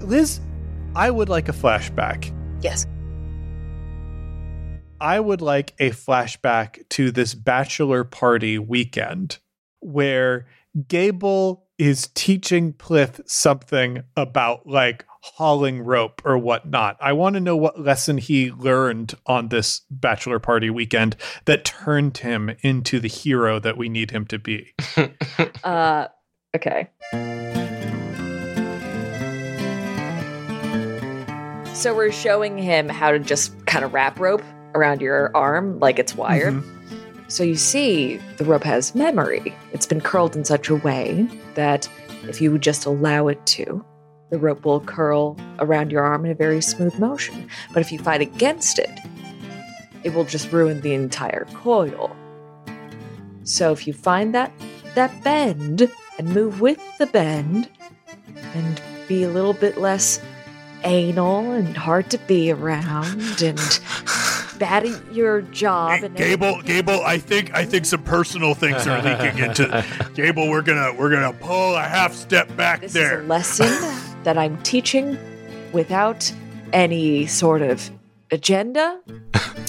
[0.00, 0.40] Liz,
[0.94, 2.34] I would like a flashback.
[2.60, 2.86] Yes.
[5.00, 9.38] I would like a flashback to this bachelor party weekend
[9.80, 10.46] where
[10.88, 16.96] Gable is teaching Pliff something about like hauling rope or whatnot.
[17.00, 22.18] I want to know what lesson he learned on this bachelor party weekend that turned
[22.18, 24.74] him into the hero that we need him to be.
[25.64, 26.08] Uh,
[26.56, 26.88] okay.
[31.74, 34.42] So we're showing him how to just kind of wrap rope
[34.74, 36.52] around your arm like it's wire.
[36.52, 36.64] Mhm.
[37.28, 39.54] So you see, the rope has memory.
[39.72, 41.88] It's been curled in such a way that
[42.24, 43.84] if you just allow it to,
[44.30, 47.48] the rope will curl around your arm in a very smooth motion.
[47.72, 48.90] But if you fight against it,
[50.04, 52.14] it will just ruin the entire coil.
[53.44, 54.52] So if you find that
[54.94, 57.68] that bend and move with the bend
[58.54, 60.20] and be a little bit less
[60.84, 63.80] anal and hard to be around and
[64.58, 69.02] bad at your job and Gable, Gable, I think I think some personal things are
[69.02, 70.48] leaking into Gable.
[70.48, 73.22] We're gonna we're gonna pull a half step back there.
[73.22, 75.18] This is a lesson that I'm teaching
[75.72, 76.32] without
[76.72, 77.90] any sort of
[78.30, 79.00] agenda.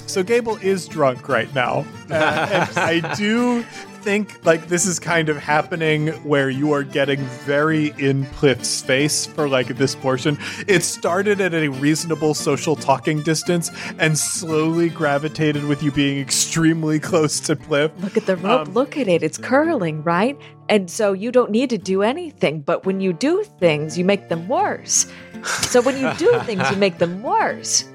[0.06, 1.86] So Gable is drunk right now.
[2.10, 3.64] Uh, and I do
[4.02, 9.26] think like this is kind of happening where you are getting very in Pliff's face
[9.26, 10.38] for like this portion.
[10.68, 17.00] It started at a reasonable social talking distance and slowly gravitated with you being extremely
[17.10, 17.92] close to Pliff.
[18.02, 18.68] Look at the rope.
[18.68, 19.24] Um, Look at it.
[19.24, 20.40] It's curling, right?
[20.70, 22.62] And so you don't need to do anything.
[22.62, 25.08] But when you do things, you make them worse.
[25.44, 27.86] So when you do things, you make them worse.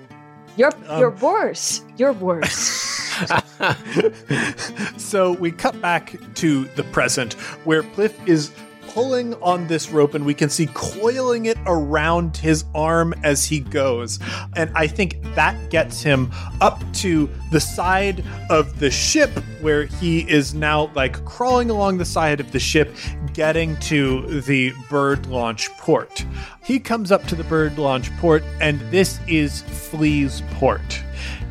[0.56, 1.82] You're Um, you're worse.
[1.96, 2.82] You're worse.
[4.96, 8.52] so we cut back to the present where Pliff is
[8.94, 13.58] pulling on this rope and we can see coiling it around his arm as he
[13.58, 14.20] goes.
[14.54, 20.20] And I think that gets him up to the side of the ship where he
[20.30, 22.94] is now like crawling along the side of the ship,
[23.32, 26.24] getting to the bird launch port.
[26.62, 31.02] He comes up to the bird launch port, and this is Flea's port.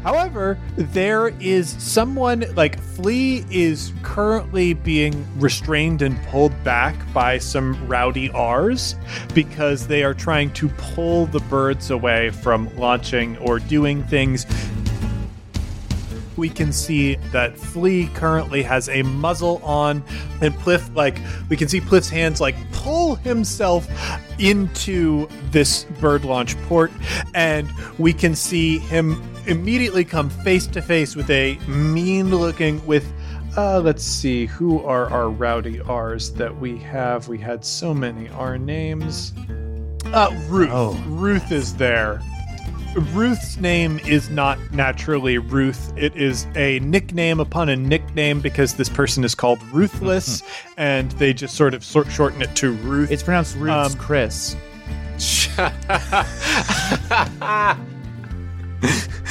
[0.03, 7.87] However, there is someone like Flea is currently being restrained and pulled back by some
[7.87, 8.95] rowdy R's
[9.33, 14.45] because they are trying to pull the birds away from launching or doing things.
[16.35, 20.03] We can see that Flea currently has a muzzle on,
[20.41, 23.87] and Pliff, like, we can see Pliff's hands, like, pull himself
[24.39, 26.91] into this bird launch port,
[27.35, 33.11] and we can see him immediately come face to face with a mean looking with
[33.57, 38.27] uh let's see who are our rowdy r's that we have we had so many
[38.29, 39.33] r names
[40.07, 40.93] uh ruth Oh.
[41.07, 42.21] ruth is there
[43.15, 45.91] Ruth's name is not naturally Ruth.
[45.97, 50.43] It is a nickname upon a nickname because this person is called Ruthless,
[50.77, 53.09] and they just sort of sort shorten it to Ruth.
[53.09, 54.55] It's pronounced Ruth's Um, Chris.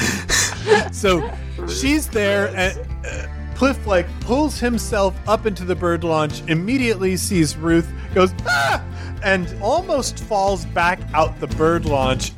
[0.93, 1.31] so
[1.69, 7.57] she's there and uh, Pliff like pulls himself up into the bird launch immediately sees
[7.57, 8.85] Ruth goes ah!
[9.23, 12.33] and almost falls back out the bird launch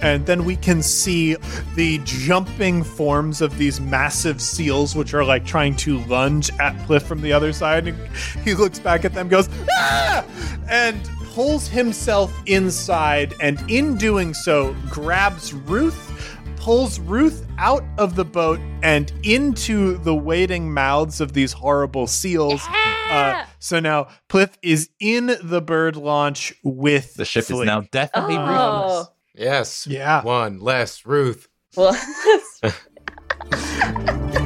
[0.00, 1.36] and then we can see
[1.76, 7.02] the jumping forms of these massive seals which are like trying to lunge at Pliff
[7.02, 7.98] from the other side and
[8.44, 10.24] he looks back at them goes ah!
[10.68, 11.00] and
[11.32, 16.33] pulls himself inside and in doing so grabs Ruth
[16.64, 22.62] pulls Ruth out of the boat and into the waiting mouths of these horrible seals.
[23.10, 27.60] Uh, so now Pliff is in the bird launch with The ship Flea.
[27.60, 28.48] is now definitely ruthless.
[28.56, 29.86] Oh, yes.
[29.86, 30.22] Yeah.
[30.22, 31.48] One less Ruth.
[31.76, 31.92] well,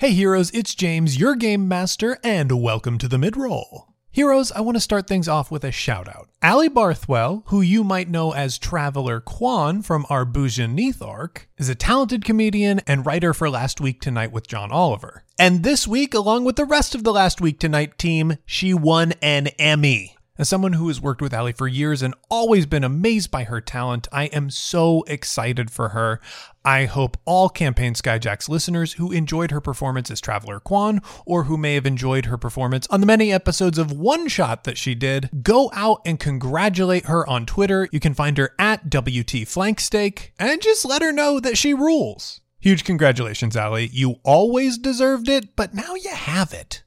[0.00, 3.86] Hey heroes, it's James, your game master, and welcome to the midroll.
[4.12, 6.28] Heroes, I want to start things off with a shout out.
[6.40, 11.74] Ali Barthwell, who you might know as Traveler Quan from our Neath arc, is a
[11.74, 15.24] talented comedian and writer for Last Week Tonight with John Oliver.
[15.36, 19.14] And this week, along with the rest of the Last Week Tonight team, she won
[19.20, 20.16] an Emmy.
[20.38, 23.60] As someone who has worked with Ali for years and always been amazed by her
[23.60, 26.20] talent, I am so excited for her.
[26.64, 31.56] I hope all Campaign Skyjacks listeners who enjoyed her performance as Traveler Quan, or who
[31.56, 35.28] may have enjoyed her performance on the many episodes of One Shot that she did,
[35.42, 37.88] go out and congratulate her on Twitter.
[37.90, 42.40] You can find her at WT Flanksteak, and just let her know that she rules.
[42.60, 43.88] Huge congratulations, Ali.
[43.92, 46.84] You always deserved it, but now you have it.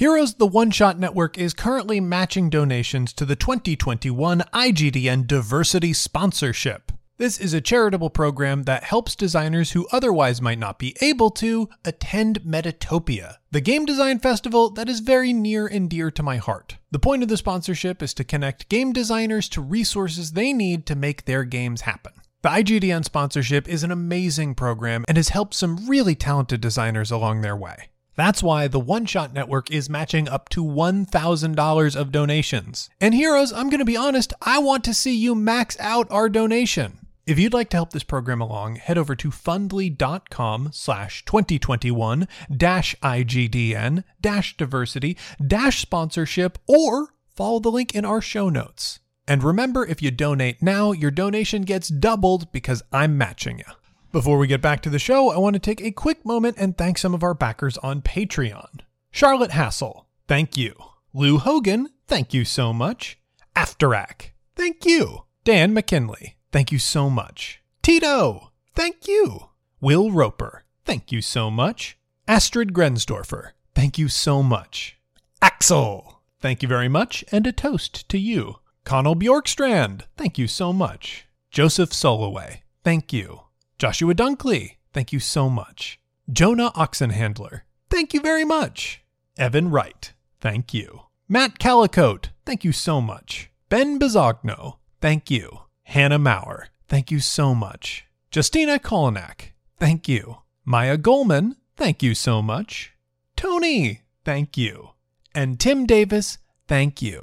[0.00, 6.90] Heroes the One Shot Network is currently matching donations to the 2021 IGDN Diversity Sponsorship.
[7.18, 11.68] This is a charitable program that helps designers who otherwise might not be able to
[11.84, 16.78] attend Metatopia, the game design festival that is very near and dear to my heart.
[16.92, 20.96] The point of the sponsorship is to connect game designers to resources they need to
[20.96, 22.12] make their games happen.
[22.40, 27.42] The IGDN sponsorship is an amazing program and has helped some really talented designers along
[27.42, 27.89] their way.
[28.20, 32.90] That's why the One Shot Network is matching up to $1,000 of donations.
[33.00, 36.28] And heroes, I'm going to be honest, I want to see you max out our
[36.28, 36.98] donation.
[37.26, 42.94] If you'd like to help this program along, head over to fundly.com slash 2021 dash
[43.02, 49.00] IGDN dash diversity dash sponsorship or follow the link in our show notes.
[49.26, 53.79] And remember, if you donate now, your donation gets doubled because I'm matching you.
[54.12, 56.76] Before we get back to the show, I want to take a quick moment and
[56.76, 58.80] thank some of our backers on Patreon.
[59.12, 60.74] Charlotte Hassel, thank you.
[61.14, 63.20] Lou Hogan, thank you so much.
[63.54, 65.26] Afterak, thank you.
[65.44, 67.62] Dan McKinley, thank you so much.
[67.82, 69.50] Tito, thank you.
[69.80, 71.96] Will Roper, thank you so much.
[72.26, 74.98] Astrid Grensdorfer, thank you so much.
[75.40, 78.56] Axel, thank you very much, and a toast to you.
[78.84, 81.26] Connell Bjorkstrand, thank you so much.
[81.52, 83.42] Joseph Soloway, thank you.
[83.80, 85.98] Joshua Dunkley, thank you so much.
[86.30, 89.02] Jonah Oxenhandler, thank you very much.
[89.38, 91.04] Evan Wright, thank you.
[91.30, 93.50] Matt Calicote, thank you so much.
[93.70, 95.60] Ben Bizogno, thank you.
[95.84, 98.04] Hannah Maurer, thank you so much.
[98.30, 100.36] Justina Kolinak, thank you.
[100.66, 102.92] Maya Goldman, thank you so much.
[103.34, 104.90] Tony, thank you.
[105.34, 106.36] And Tim Davis,
[106.68, 107.22] thank you.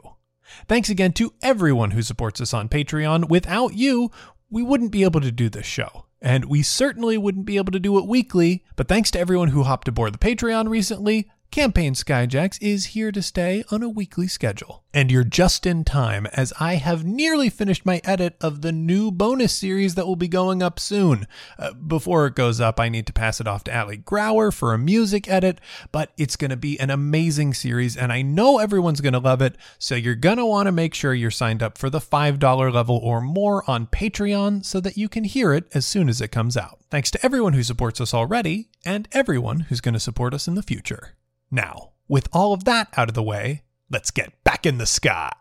[0.68, 3.30] Thanks again to everyone who supports us on Patreon.
[3.30, 4.10] Without you,
[4.50, 6.07] we wouldn't be able to do this show.
[6.22, 9.64] And we certainly wouldn't be able to do it weekly, but thanks to everyone who
[9.64, 14.84] hopped aboard the Patreon recently, Campaign Skyjacks is here to stay on a weekly schedule.
[14.94, 19.12] And you're just in time, as I have nearly finished my edit of the new
[19.12, 21.26] bonus series that will be going up soon.
[21.58, 24.74] Uh, before it goes up, I need to pass it off to Ali Grauer for
[24.74, 25.60] a music edit,
[25.92, 29.42] but it's going to be an amazing series, and I know everyone's going to love
[29.42, 32.74] it, so you're going to want to make sure you're signed up for the $5
[32.74, 36.32] level or more on Patreon so that you can hear it as soon as it
[36.32, 36.80] comes out.
[36.92, 40.56] Thanks to everyone who supports us already, and everyone who's going to support us in
[40.56, 41.16] the future.
[41.50, 45.32] Now, with all of that out of the way, let's get back in the sky.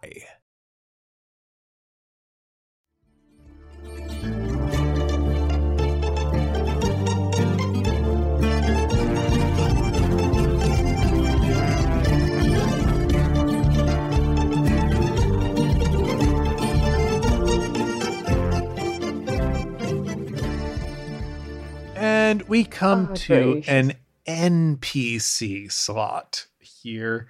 [21.97, 23.95] And we come Oh, to an
[24.27, 27.29] NPC slot here.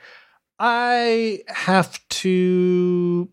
[0.59, 3.28] I have to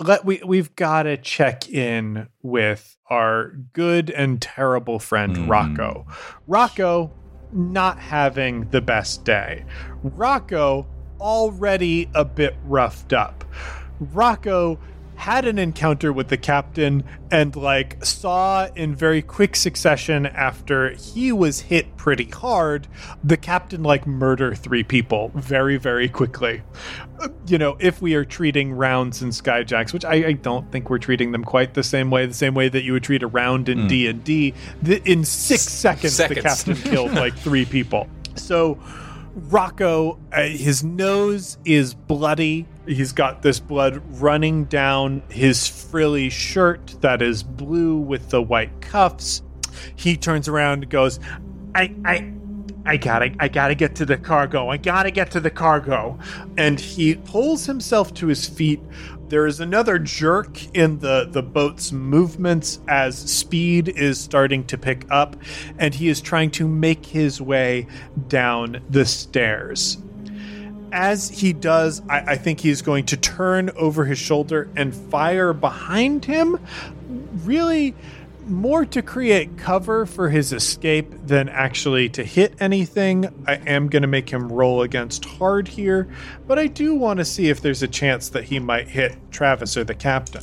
[0.00, 5.48] let we we've got to check in with our good and terrible friend Mm.
[5.50, 6.06] Rocco.
[6.46, 7.12] Rocco
[7.52, 9.64] not having the best day.
[10.02, 10.86] Rocco
[11.20, 13.44] already a bit roughed up.
[14.00, 14.78] Rocco
[15.24, 21.32] had an encounter with the captain and like saw in very quick succession after he
[21.32, 22.86] was hit pretty hard
[23.22, 26.60] the captain like murder three people very very quickly.
[27.18, 30.90] Uh, you know if we are treating rounds and skyjacks which I, I don't think
[30.90, 33.26] we're treating them quite the same way the same way that you would treat a
[33.26, 34.52] round in d&d
[34.84, 38.08] th- in six seconds, the captain killed like three people.
[38.36, 38.78] So
[39.34, 42.66] Rocco, uh, his nose is bloody.
[42.86, 48.80] He's got this blood running down his frilly shirt that is blue with the white
[48.80, 49.42] cuffs.
[49.96, 51.18] He turns around and goes,
[51.74, 52.32] I, I,
[52.86, 54.68] I gotta, I gotta get to the cargo.
[54.68, 56.18] I gotta get to the cargo.
[56.58, 58.80] And he pulls himself to his feet.
[59.28, 65.06] There is another jerk in the, the boat's movements as speed is starting to pick
[65.10, 65.36] up,
[65.78, 67.86] and he is trying to make his way
[68.28, 69.96] down the stairs.
[70.92, 75.54] As he does, I, I think he's going to turn over his shoulder and fire
[75.54, 76.58] behind him.
[77.44, 77.94] Really,
[78.46, 83.44] more to create cover for his escape than actually to hit anything.
[83.46, 86.08] I am going to make him roll against hard here,
[86.46, 89.76] but I do want to see if there's a chance that he might hit Travis
[89.76, 90.42] or the captain.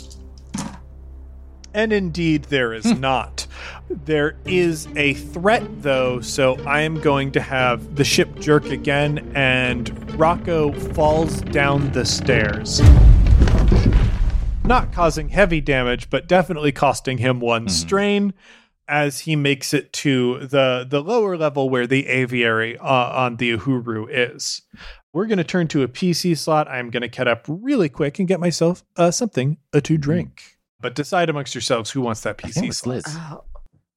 [1.73, 2.99] And indeed, there is hmm.
[2.99, 3.47] not.
[3.89, 9.31] There is a threat, though, so I am going to have the ship jerk again,
[9.35, 12.81] and Rocco falls down the stairs.
[14.63, 18.33] Not causing heavy damage, but definitely costing him one strain
[18.87, 23.57] as he makes it to the the lower level where the aviary uh, on the
[23.57, 24.61] Uhuru is.
[25.13, 26.67] We're going to turn to a PC slot.
[26.69, 30.57] I'm going to cut up really quick and get myself uh, something uh, to drink.
[30.79, 32.95] But decide amongst yourselves who wants that PC slot.
[32.95, 33.03] Liz.
[33.07, 33.43] Oh,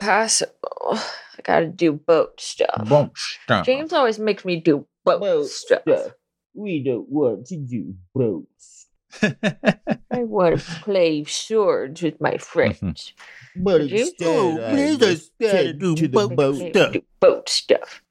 [0.00, 0.98] possible.
[1.38, 2.88] I gotta do boat stuff.
[2.90, 3.64] Won't stop.
[3.66, 6.12] James always makes me do boat, stuff.
[6.54, 8.73] We don't want to do boats.
[9.22, 13.12] I want to play swords with my friends.
[13.56, 14.04] But Would you?
[14.08, 16.92] instead, I please, just I gotta tend do to the boat boat stuff.
[16.92, 18.02] do boat stuff.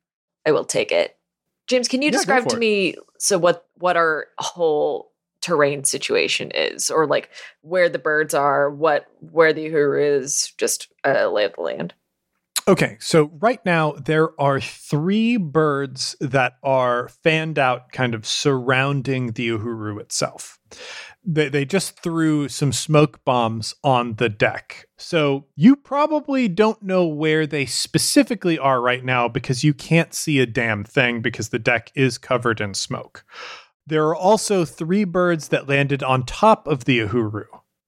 [0.45, 1.17] I will take it.
[1.67, 2.59] James, can you Yeah, describe to it.
[2.59, 7.29] me so what what our whole terrain situation is, or like
[7.61, 11.93] where the birds are, what where the Uhuru is, just uh, lay of the land.
[12.65, 19.33] Okay, so right now there are three birds that are fanned out, kind of surrounding
[19.33, 20.59] the Uhuru itself.
[21.25, 24.87] They, they just threw some smoke bombs on the deck.
[24.97, 30.39] So you probably don't know where they specifically are right now because you can't see
[30.39, 33.25] a damn thing because the deck is covered in smoke.
[33.85, 37.43] There are also three birds that landed on top of the Uhuru.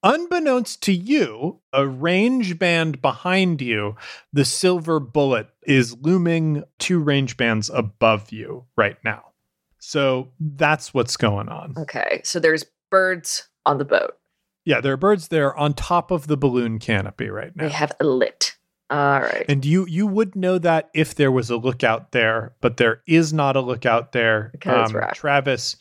[0.06, 3.96] Unbeknownst to you, a range band behind you
[4.32, 9.32] the silver bullet is looming two range bands above you right now.
[9.80, 11.74] So that's what's going on.
[11.76, 14.16] Okay, so there's birds on the boat.
[14.64, 17.64] Yeah, there are birds there on top of the balloon canopy right now.
[17.64, 18.56] They have a lit.
[18.92, 19.46] All right.
[19.50, 23.34] And you you would know that if there was a lookout there, but there is
[23.34, 24.50] not a lookout there.
[24.52, 25.76] Because um, Rock- Travis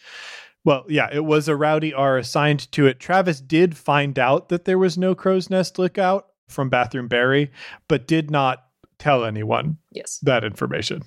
[0.65, 2.99] well, yeah, it was a rowdy R assigned to it.
[2.99, 7.51] Travis did find out that there was no crow's nest lookout from Bathroom Barry,
[7.89, 8.67] but did not
[8.99, 10.19] tell anyone yes.
[10.23, 11.03] that information.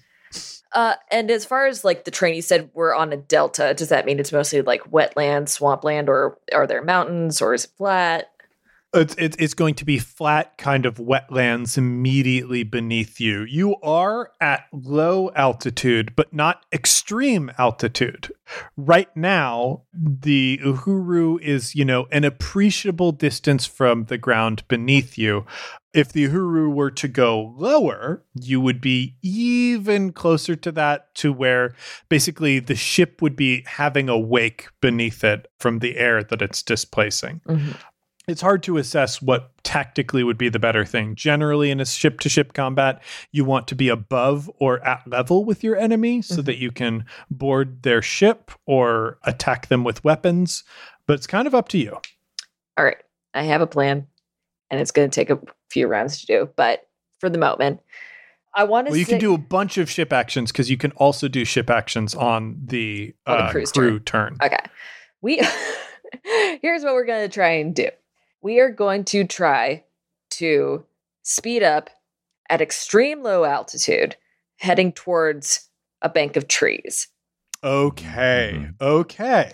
[0.73, 3.73] Uh, and as far as like the trainee said, we're on a delta.
[3.73, 7.71] Does that mean it's mostly like wetland, swampland, or are there mountains, or is it
[7.77, 8.29] flat?
[8.97, 13.43] It's, it's it's going to be flat kind of wetlands immediately beneath you.
[13.43, 18.31] You are at low altitude, but not extreme altitude.
[18.75, 25.45] Right now, the Uhuru is, you know, an appreciable distance from the ground beneath you.
[25.93, 31.33] If the Uhuru were to go lower, you would be even closer to that to
[31.33, 31.73] where
[32.07, 36.61] basically the ship would be having a wake beneath it from the air that it's
[36.61, 37.71] displacing mm-hmm.
[38.27, 41.15] It's hard to assess what tactically would be the better thing.
[41.15, 43.01] Generally, in a ship to ship combat,
[43.31, 46.45] you want to be above or at level with your enemy so Mhm.
[46.45, 50.65] that you can board their ship or attack them with weapons.
[51.05, 51.97] But it's kind of up to you.
[52.77, 52.97] All right.
[53.33, 54.07] I have a plan,
[54.69, 56.49] and it's going to take a few rounds to do.
[56.57, 56.85] But
[57.19, 57.79] for the moment,
[58.53, 58.91] I want to.
[58.91, 61.69] Well, you can do a bunch of ship actions because you can also do ship
[61.69, 64.37] actions on the, On the uh, cruise crew turn.
[64.43, 64.57] Okay.
[65.21, 65.41] We
[66.61, 67.87] here's what we're going to try and do.
[68.41, 69.83] We are going to try
[70.31, 70.85] to
[71.23, 71.89] speed up
[72.49, 74.15] at extreme low altitude,
[74.57, 75.69] heading towards
[76.01, 77.07] a bank of trees.
[77.63, 78.53] Okay.
[78.55, 78.73] Mhm.
[78.81, 79.53] Okay.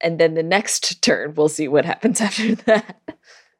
[0.00, 3.00] And then the next turn, we'll see what happens after that.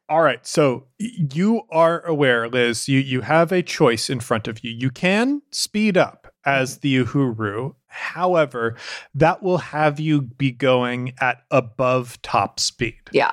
[0.09, 0.45] All right.
[0.45, 4.71] So you are aware, Liz, you, you have a choice in front of you.
[4.71, 7.75] You can speed up as the Uhuru.
[7.87, 8.75] However,
[9.15, 12.99] that will have you be going at above top speed.
[13.11, 13.31] Yeah.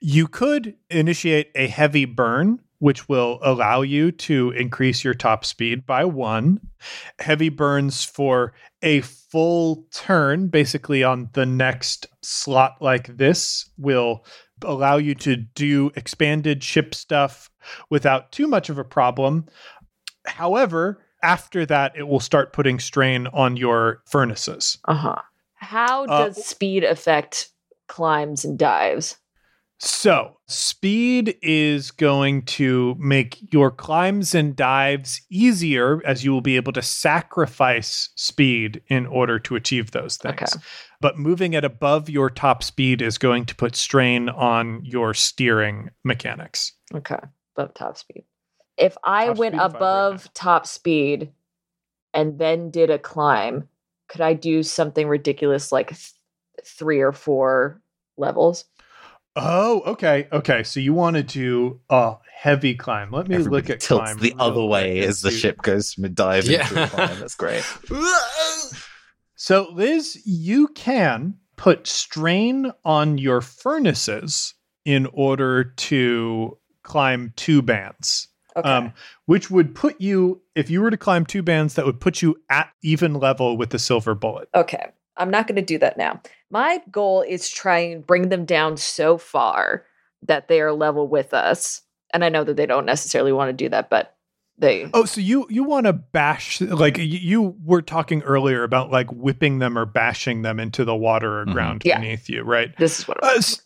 [0.00, 5.84] You could initiate a heavy burn, which will allow you to increase your top speed
[5.86, 6.60] by one.
[7.18, 14.24] Heavy burns for a full turn, basically on the next slot like this, will
[14.64, 17.50] allow you to do expanded ship stuff
[17.90, 19.46] without too much of a problem.
[20.26, 24.78] However, after that, it will start putting strain on your furnaces.
[24.86, 25.16] Uh huh.
[25.56, 27.50] How Uh, does speed affect
[27.88, 29.16] climbs and dives?
[29.82, 36.56] So, speed is going to make your climbs and dives easier as you will be
[36.56, 40.34] able to sacrifice speed in order to achieve those things.
[40.34, 40.62] Okay.
[41.00, 45.88] But moving at above your top speed is going to put strain on your steering
[46.04, 46.74] mechanics.
[46.94, 47.20] Okay.
[47.56, 48.24] Above top speed.
[48.76, 51.32] If I Top went five right above top speed
[52.12, 53.66] and then did a climb,
[54.08, 56.12] could I do something ridiculous like th-
[56.66, 57.80] three or four
[58.18, 58.66] levels?
[59.36, 60.28] Oh, okay.
[60.32, 60.62] Okay.
[60.64, 63.10] So you want to do a heavy climb.
[63.12, 66.04] Let me Everybody look at tilts climb the other way as the ship goes from
[66.04, 66.84] a dive into Yeah.
[66.84, 67.20] a climb.
[67.20, 67.64] That's great.
[69.42, 74.52] So, Liz, you can put strain on your furnaces
[74.84, 78.68] in order to climb two bands, Okay.
[78.68, 78.92] um,
[79.24, 82.36] which would put you, if you were to climb two bands, that would put you
[82.50, 84.50] at even level with the silver bullet.
[84.54, 84.90] Okay.
[85.20, 86.20] I'm not going to do that now.
[86.50, 89.84] My goal is try and bring them down so far
[90.26, 91.82] that they are level with us.
[92.12, 94.16] And I know that they don't necessarily want to do that, but
[94.58, 94.90] they.
[94.92, 99.58] Oh, so you you want to bash like you were talking earlier about like whipping
[99.60, 101.52] them or bashing them into the water or Mhm.
[101.52, 101.98] ground Yeah.
[102.00, 102.76] beneath you, right?
[102.78, 103.38] This is what Uh, I'm.
[103.38, 103.62] s-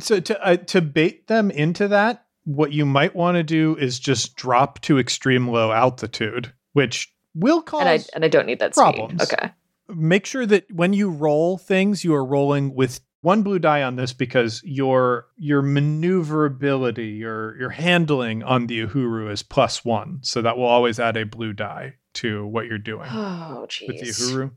[0.00, 3.98] so to uh, to bait them into that, what you might want to do is
[3.98, 7.80] just drop to extreme low altitude, which will cause.
[7.82, 9.22] and I and I don't need that problems.
[9.22, 9.34] speed.
[9.38, 9.50] Okay.
[9.88, 13.96] Make sure that when you roll things, you are rolling with one blue die on
[13.96, 20.42] this because your your maneuverability, your your handling on the Uhuru is plus one, so
[20.42, 24.20] that will always add a blue die to what you're doing Oh, with the jeez.
[24.32, 24.50] Uhuru.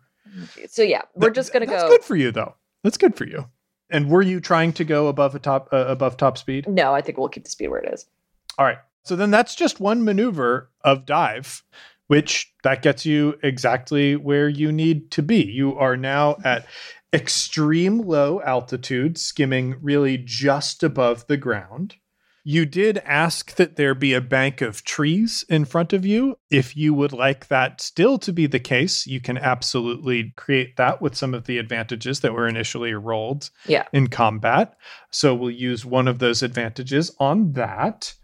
[0.69, 1.89] So yeah, we're That- just gonna that's go.
[1.89, 2.55] That's good for you though.
[2.83, 3.47] That's good for you.
[3.89, 6.67] And were you trying to go above a top uh, above top speed?
[6.67, 8.05] No, I think we'll keep the speed where it is.
[8.57, 8.77] All right.
[9.03, 11.63] So then that's just one maneuver of dive,
[12.11, 15.41] which that gets you exactly where you need to be.
[15.41, 16.65] You are now at
[17.13, 21.95] extreme low altitude, skimming really just above the ground.
[22.43, 26.35] You did ask that there be a bank of trees in front of you.
[26.49, 31.01] If you would like that still to be the case, you can absolutely create that
[31.01, 33.85] with some of the advantages that were initially rolled Yeah.
[33.93, 34.73] in combat.
[35.11, 38.15] So we'll use one of those advantages on that.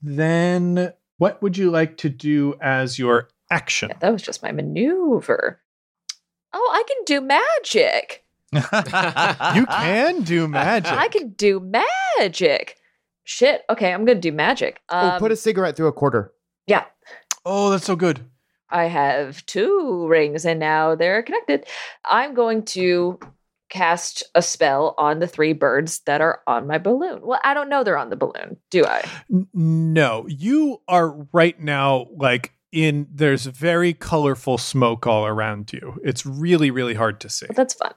[0.00, 3.88] Then, what would you like to do as your action?
[3.90, 5.60] Yeah, that was just my maneuver.
[6.52, 8.24] Oh, I can do magic.
[8.52, 10.92] You can do magic.
[10.92, 12.76] I can do magic.
[13.24, 13.62] Shit.
[13.68, 14.80] Okay, I'm gonna do magic.
[14.88, 16.32] Um, oh, put a cigarette through a quarter.
[16.66, 16.84] yeah.
[17.44, 18.20] Oh, that's so good.
[18.70, 21.64] I have two rings and now they're connected.
[22.04, 23.20] I'm going to
[23.68, 27.20] cast a spell on the three birds that are on my balloon.
[27.22, 29.04] Well, I don't know they're on the balloon, do I?
[29.52, 35.98] no, you are right now like in there's very colorful smoke all around you.
[36.04, 37.46] It's really really hard to see.
[37.48, 37.94] Well, that's fun.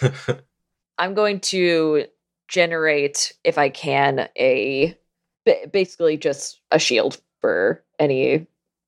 [0.98, 2.04] I'm going to
[2.48, 4.96] generate, if I can, a
[5.72, 8.46] basically just a shield for any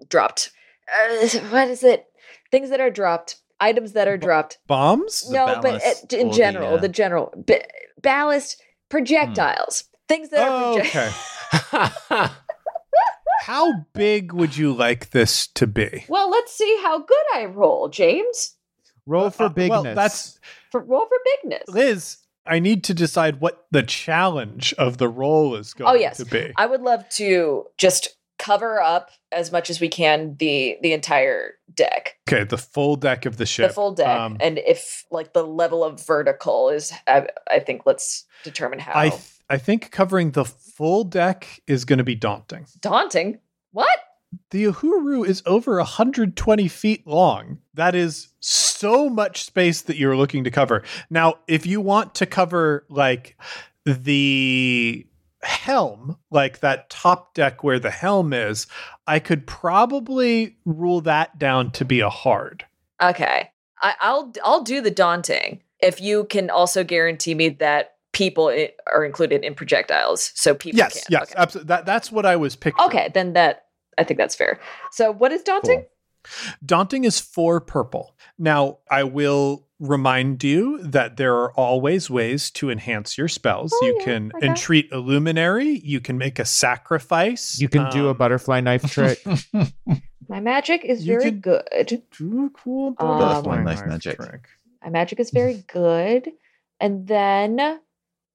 [0.09, 0.51] dropped.
[0.89, 2.07] Uh, what is it?
[2.51, 4.59] Things that are dropped, items that are Ba- dropped.
[4.67, 5.23] Bombs?
[5.23, 7.65] The no, but ballast uh, in or the, general, uh, the, general ba-
[8.03, 11.15] ballast projectiles, things that are Oh, project-
[11.73, 12.29] okay.
[13.43, 16.05] How big would you like this to be?
[16.09, 18.55] Well, let's see how good I roll, James.
[19.05, 19.85] Roll for Uh, bigness.
[19.85, 20.39] Well, that's
[20.71, 21.65] For roll for bigness.
[21.69, 22.19] Liz.
[22.47, 26.17] I need to decide what the challenge of the role is going Oh, yes.
[26.19, 26.53] to be.
[26.57, 31.53] I would love to just cover up as much as we can the the entire
[31.75, 32.17] deck.
[32.29, 33.69] Okay, the full deck of the ship.
[33.69, 37.83] the full deck Um, and if like the level of vertical is I, I think
[37.87, 42.15] let's determine how I th- I think covering the full deck is going to be
[42.15, 42.67] daunting.
[42.81, 43.39] daunting
[43.71, 43.99] what
[44.51, 47.59] The Uhuru is over 120 feet long.
[47.75, 50.83] That is so much space that you're looking to cover.
[51.11, 53.37] Now, if you want to cover like
[53.85, 55.07] the
[55.43, 58.67] helm, like that top deck where the helm is,
[59.07, 62.65] I could probably rule that down to be a hard.
[63.03, 68.55] okay I, i'll i'll do the daunting if you can also guarantee me that people
[68.93, 71.35] are included in projectiles so people yes, can yes, okay.
[71.37, 71.69] absolutely.
[71.69, 72.85] That that's what I was picking.
[72.85, 73.67] okay then that
[73.99, 74.61] i think that's fair
[74.93, 75.85] so what is daunting
[76.65, 78.17] Daunting is four purple.
[78.39, 83.73] Now, I will remind you that there are always ways to enhance your spells.
[83.75, 84.47] Oh, you yeah, can okay.
[84.47, 87.61] entreat a luminary, you can make a sacrifice.
[87.61, 89.19] you can do a um, butterfly knife trick.
[90.29, 91.65] my magic is You very good
[92.17, 94.17] do a cool Um, butterfly Nice knife magic.
[94.19, 94.47] trick.
[94.85, 96.31] my magic is very good
[96.81, 97.59] and then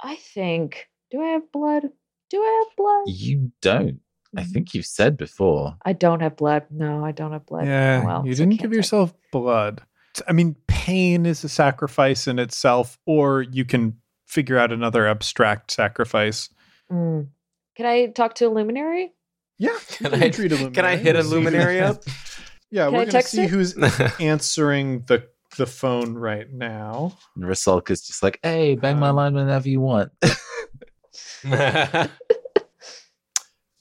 [0.02, 1.84] i think do i have blood
[2.30, 4.00] do i have blood you don't.
[4.36, 4.52] I Mhm.
[4.52, 5.78] think you've said before.
[5.86, 6.66] I don't have blood.
[6.70, 7.66] No, I don't have blood.
[7.66, 8.76] Yeah, well, you so didn't can't give check.
[8.78, 9.82] yourself blood.
[10.28, 15.72] I mean, pain is a sacrifice in itself, or you can figure out another abstract
[15.72, 16.50] sacrifice.
[16.92, 17.28] Mm.
[17.76, 19.14] Can I talk to a luminary?
[19.60, 20.74] Yeah, Can I- treat a luminary?
[20.74, 22.04] Can I hit a luminary up?
[22.70, 23.50] Yeah, Can we're I gonna see it?
[23.50, 23.78] who's
[24.20, 25.26] answering the
[25.58, 27.18] the phone right now.
[27.38, 30.12] And Rasulka's just like, hey, bang my Um, line whenever you want.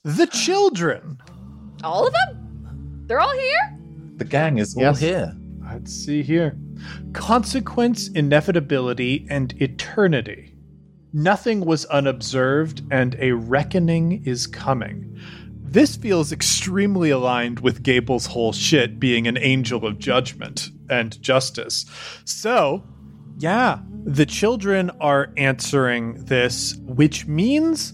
[0.06, 1.18] The children.
[1.82, 3.02] All of them?
[3.08, 3.76] They're all here?
[4.18, 5.36] the gang is all here.
[5.68, 6.56] Let's see here.
[7.12, 10.54] Consequence, inevitability, and eternity.
[11.12, 15.20] Nothing was unobserved, and a reckoning is coming.
[15.64, 21.84] This feels extremely aligned with Gable's whole shit being an angel of judgment and justice.
[22.24, 22.84] So,
[23.38, 27.92] yeah, the children are answering this, which means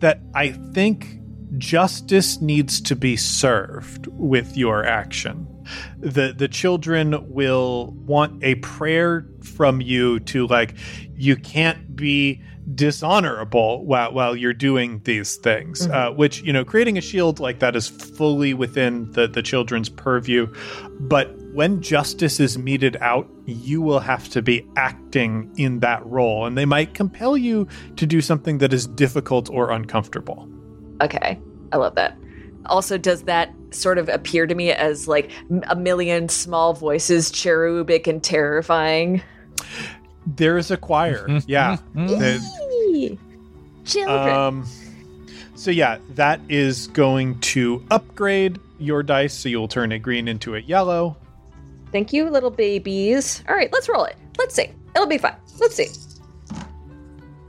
[0.00, 1.20] that I think
[1.58, 5.48] justice needs to be served with your action.
[5.98, 10.74] The the children will want a prayer from you to like
[11.16, 12.42] you can't be
[12.74, 15.86] dishonorable while while you're doing these things.
[15.86, 19.88] Uh, which you know, creating a shield like that is fully within the the children's
[19.88, 20.52] purview.
[21.00, 26.46] But when justice is meted out, you will have to be acting in that role,
[26.46, 30.48] and they might compel you to do something that is difficult or uncomfortable.
[31.00, 31.38] Okay.
[31.72, 32.16] I love that.
[32.66, 35.30] Also, does that sort of appear to me as like
[35.68, 39.20] a million small voices, cherubic and terrifying?
[40.26, 41.76] There is a choir, yeah.
[41.94, 42.40] The-
[42.92, 43.18] Yay!
[43.84, 44.34] Children.
[44.34, 44.66] Um,
[45.54, 50.54] so yeah, that is going to upgrade your dice, so you'll turn a green into
[50.56, 51.16] a yellow.
[51.92, 53.44] Thank you, little babies.
[53.48, 54.16] All right, let's roll it.
[54.38, 54.68] Let's see.
[54.96, 55.34] It'll be fun.
[55.60, 55.88] Let's see.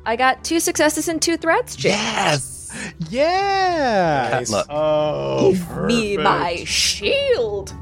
[0.05, 1.93] I got two successes and two threats, Jake.
[1.93, 2.51] Yes.
[3.09, 4.29] Yeah.
[4.31, 4.49] Nice.
[4.49, 4.67] Look.
[4.69, 7.73] Oh, Give me my shield.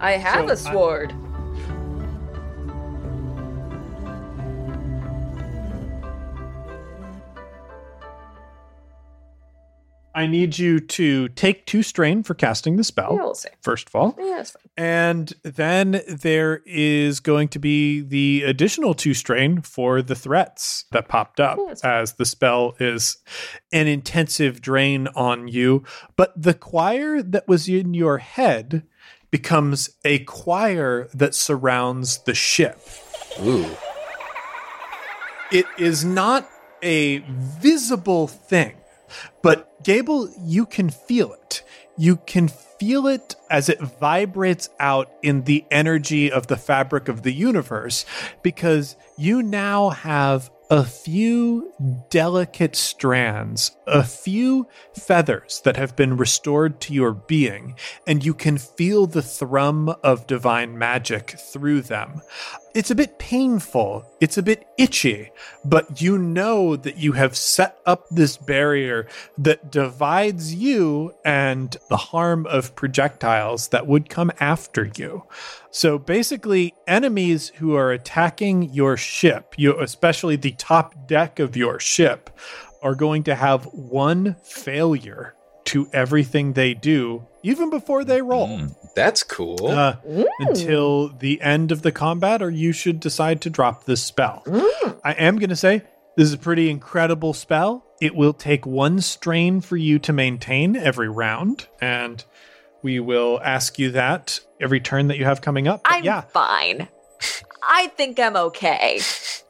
[0.00, 1.14] I have So a sword.
[10.14, 13.14] I need you to take two strain for casting the spell.
[13.16, 13.48] yeah, we'll see.
[13.62, 14.60] First of all, Yeah, that's fine.
[14.76, 21.08] And then there is going to be the additional two strain for the threats that
[21.08, 22.02] popped up that's fine.
[22.02, 23.16] as the spell is
[23.72, 25.82] an intensive drain on you.
[26.16, 28.84] But the choir that was in your head
[29.32, 32.80] becomes a choir that surrounds the ship.
[33.42, 33.68] Ooh.
[35.52, 36.48] It is not
[36.82, 38.74] a visible thing,
[39.42, 41.62] but Gable, you can feel it.
[41.96, 47.22] You can feel it as it vibrates out in the energy of the fabric of
[47.22, 48.04] the universe
[48.42, 51.72] because you now have a few
[52.10, 54.66] delicate strands, a few
[54.98, 57.76] feathers that have been restored to your being,
[58.06, 62.22] and you can feel the thrum of divine magic through them.
[62.74, 65.30] It's a bit painful, it's a bit itchy,
[65.64, 69.06] but you know that you have set up this barrier
[69.38, 75.22] that divides you and the harm of projectiles that would come after you.
[75.70, 81.78] So basically, enemies who are attacking your ship, you especially the top deck of your
[81.78, 82.28] ship,
[82.82, 85.36] are going to have one failure
[85.66, 88.74] to everything they do, even before they roll Mm.
[88.94, 89.66] That's cool.
[89.68, 90.24] uh, Mm.
[90.40, 94.42] until the end of the combat, or you should decide to drop this spell.
[94.46, 95.00] Mm.
[95.02, 95.82] I am going to say
[96.16, 97.84] this is a pretty incredible spell.
[98.00, 102.24] It will take one strain for you to maintain every round, and
[102.82, 105.82] we will ask you that every turn that you have coming up.
[105.84, 106.88] But I'm yeah, fine.
[107.66, 109.00] I think I'm okay.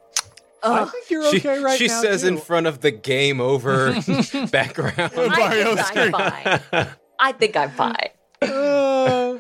[0.73, 2.01] I think you're she okay right she now.
[2.01, 2.29] says too.
[2.29, 3.93] in front of the game over
[4.51, 5.13] background.
[5.17, 6.13] I think I'm
[6.73, 6.89] fine.
[7.19, 8.09] I think I'm fine.
[8.43, 9.39] Uh,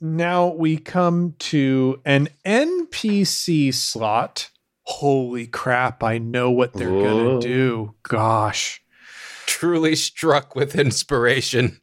[0.00, 4.50] now we come to an NPC slot.
[4.84, 7.02] Holy crap, I know what they're Whoa.
[7.02, 7.94] going to do.
[8.04, 8.80] Gosh.
[9.46, 11.80] Truly struck with inspiration.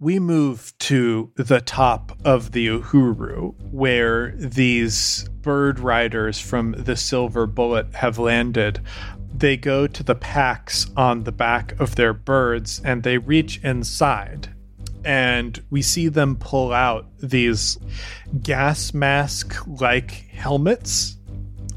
[0.00, 7.46] We move to the top of the Uhuru, where these bird riders from the Silver
[7.46, 8.80] Bullet have landed.
[9.34, 14.54] They go to the packs on the back of their birds and they reach inside.
[15.04, 17.76] And we see them pull out these
[18.42, 21.16] gas mask like helmets.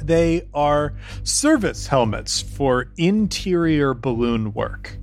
[0.04, 0.94] They are
[1.24, 4.98] service helmets for interior balloon work.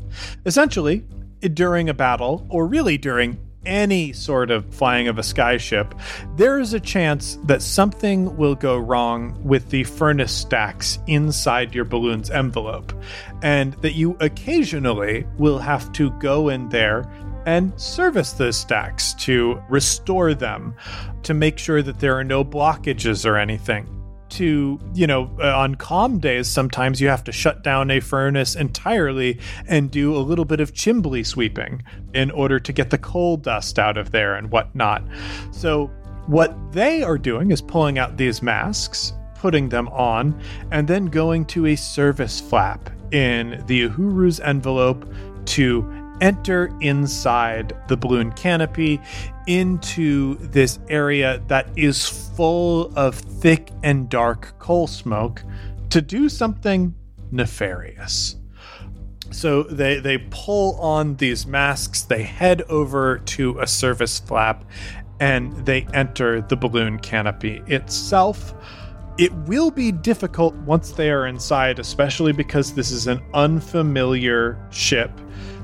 [0.46, 1.04] Essentially,
[1.40, 5.98] during a battle, or really during any sort of flying of a skyship,
[6.36, 11.84] there is a chance that something will go wrong with the furnace stacks inside your
[11.84, 12.92] balloon's envelope,
[13.42, 17.10] and that you occasionally will have to go in there
[17.46, 20.74] and service those stacks to restore them
[21.22, 23.97] to make sure that there are no blockages or anything.
[24.30, 28.54] To, you know, uh, on calm days, sometimes you have to shut down a furnace
[28.54, 31.82] entirely and do a little bit of chimbley sweeping
[32.14, 35.02] in order to get the coal dust out of there and whatnot.
[35.50, 35.90] So,
[36.26, 40.38] what they are doing is pulling out these masks, putting them on,
[40.70, 45.10] and then going to a service flap in the Uhuru's envelope
[45.46, 49.00] to enter inside the balloon canopy
[49.46, 55.42] into this area that is full of thick and dark coal smoke
[55.90, 56.94] to do something
[57.30, 58.36] nefarious.
[59.30, 64.64] So they they pull on these masks, they head over to a service flap
[65.20, 68.54] and they enter the balloon canopy itself.
[69.18, 75.10] It will be difficult once they are inside, especially because this is an unfamiliar ship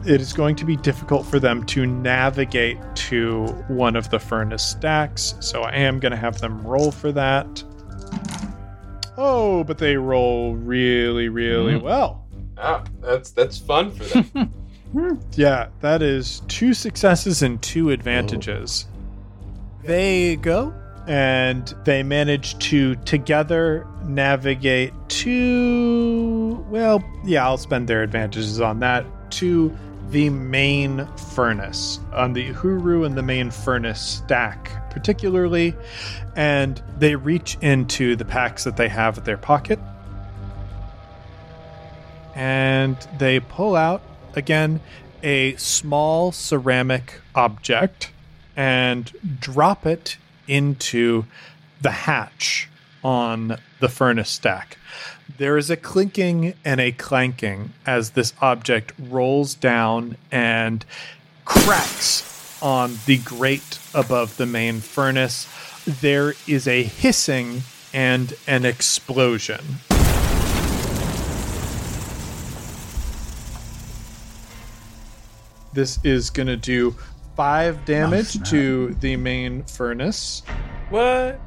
[0.07, 4.65] it is going to be difficult for them to navigate to one of the furnace
[4.65, 5.35] stacks.
[5.41, 7.63] So I am going to have them roll for that.
[9.17, 11.83] Oh, but they roll really, really Mm.
[11.83, 12.27] well.
[12.59, 14.53] Ah, that's that's fun for them.
[15.35, 18.87] Yeah, that is two successes and two advantages.
[19.83, 20.73] They go
[21.09, 29.05] and they manage to together navigate to, well, yeah, I'll spend their advantages on that,
[29.33, 29.77] to
[30.11, 35.75] the main furnace, on the Uhuru and the main furnace stack, particularly.
[36.37, 39.79] And they reach into the packs that they have at their pocket
[42.35, 44.03] and they pull out
[44.35, 44.81] again
[45.23, 48.11] a small ceramic object
[48.57, 51.25] and drop it into
[51.81, 52.69] the hatch
[53.03, 54.79] on the furnace stack.
[55.37, 60.85] There is a clinking and a clanking as this object rolls down and
[61.45, 65.49] cracks on the grate above the main furnace.
[65.87, 67.63] There is a hissing
[67.93, 69.59] and an explosion.
[75.73, 76.95] This is going to do
[77.35, 80.45] five damage to the main furnace.
[80.91, 81.41] what?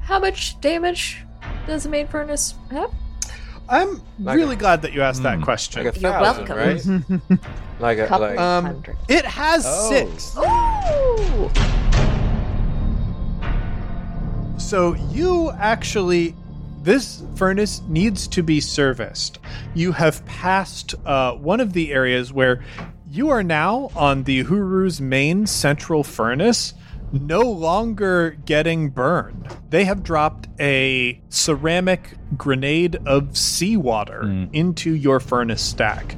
[0.00, 1.18] How much damage
[1.68, 2.92] does the main furnace have?
[3.70, 5.42] I'm Like really glad that you asked that Hmm.
[5.44, 5.84] question.
[5.84, 7.22] Like a You're thousand, welcome.
[7.30, 7.40] right?
[7.80, 8.38] like a Couple like.
[8.38, 8.96] Um, hundred.
[9.08, 9.90] it has Oh.
[9.90, 10.36] six.
[10.36, 11.50] Ooh!
[14.58, 16.34] So you actually,
[16.82, 19.38] this furnace needs to be serviced.
[19.74, 22.62] You have passed uh, one of the areas where
[23.10, 26.74] you are now on the Uhuru's main central furnace,
[27.12, 29.48] no longer getting burned.
[29.70, 34.48] They have dropped a ceramic grenade of seawater Mm.
[34.52, 36.16] into your furnace stack.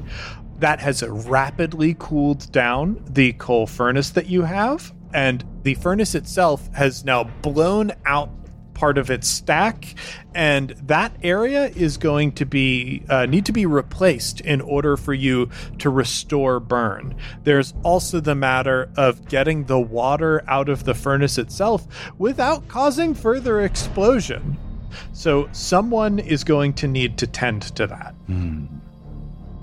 [0.59, 6.69] That has rapidly cooled down the coal furnace that you have, and the furnace itself
[6.73, 8.29] has now blown out
[8.83, 9.95] part of its stack
[10.35, 15.13] and that area is going to be uh, need to be replaced in order for
[15.13, 17.15] you to restore burn.
[17.45, 23.13] There's also the matter of getting the water out of the furnace itself without causing
[23.13, 24.57] further explosion.
[25.13, 28.15] So someone is going to need to tend to that.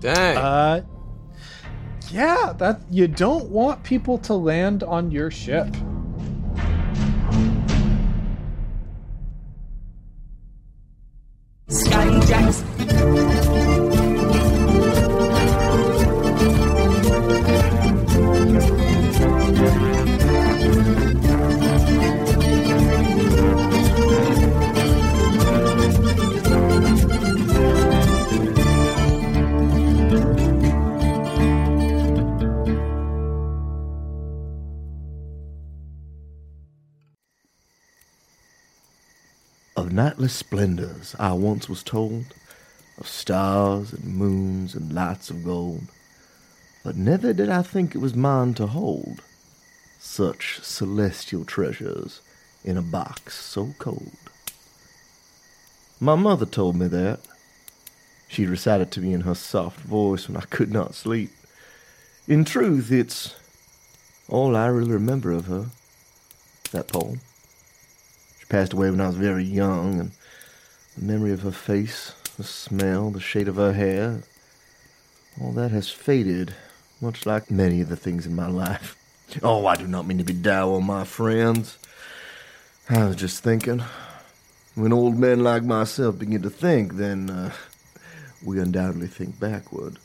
[0.00, 0.36] Dang.
[0.38, 0.82] uh
[2.10, 5.68] yeah that you don't want people to land on your ship
[11.70, 13.29] Scotty
[40.02, 42.32] nightless splendors I once was told,
[42.96, 45.88] of stars and moons and lights of gold,
[46.82, 49.20] but never did I think it was mine to hold
[49.98, 52.22] such celestial treasures
[52.64, 54.16] in a box so cold.
[56.00, 57.20] My mother told me that.
[58.26, 61.30] She recited to me in her soft voice when I could not sleep.
[62.26, 63.34] In truth, it's
[64.30, 65.66] all I really remember of her,
[66.70, 67.20] that poem.
[68.50, 70.10] Passed away when I was very young, and
[70.98, 74.24] the memory of her face, the smell, the shade of her hair,
[75.40, 76.52] all that has faded,
[77.00, 78.96] much like many of the things in my life.
[79.44, 81.78] Oh, I do not mean to be dour, my friends.
[82.88, 83.84] I was just thinking,
[84.74, 87.52] when old men like myself begin to think, then uh,
[88.44, 90.00] we undoubtedly think backward.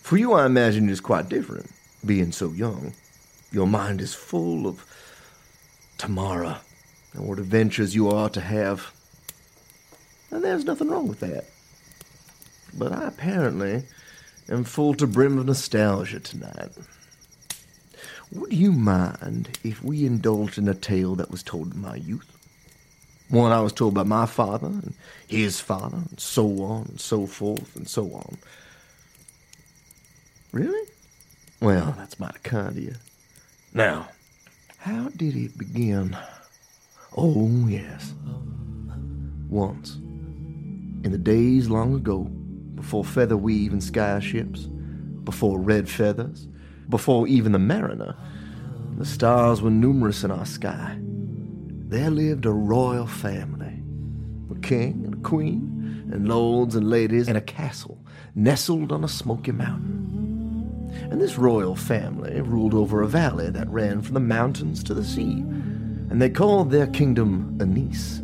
[0.00, 1.72] For you, I imagine, it is quite different,
[2.06, 2.94] being so young.
[3.50, 4.86] Your mind is full of
[5.98, 6.58] tomorrow
[7.18, 8.92] and what adventures you are to have.
[10.30, 11.44] and there's nothing wrong with that.
[12.76, 13.84] But I apparently
[14.48, 16.70] am full to brim of nostalgia tonight.
[18.32, 22.30] Would you mind if we indulged in a tale that was told in my youth?
[23.30, 24.94] One I was told by my father and
[25.26, 28.38] his father, and so on and so forth and so on.
[30.52, 30.88] Really?
[31.60, 32.94] Well, that's mighty kind of you.
[33.74, 34.08] Now,
[34.78, 36.16] how did it begin?
[37.20, 38.14] Oh, yes.
[39.48, 39.96] Once,
[41.02, 42.22] in the days long ago,
[42.76, 44.66] before feather weave and sky ships,
[45.24, 46.46] before red feathers,
[46.88, 48.14] before even the mariner,
[48.98, 50.96] the stars were numerous in our sky.
[51.00, 53.82] There lived a royal family,
[54.52, 57.98] a king and a queen, and lords and ladies in a castle
[58.36, 60.88] nestled on a smoky mountain.
[61.10, 65.04] And this royal family ruled over a valley that ran from the mountains to the
[65.04, 65.44] sea,
[66.10, 68.22] and they called their kingdom Anise.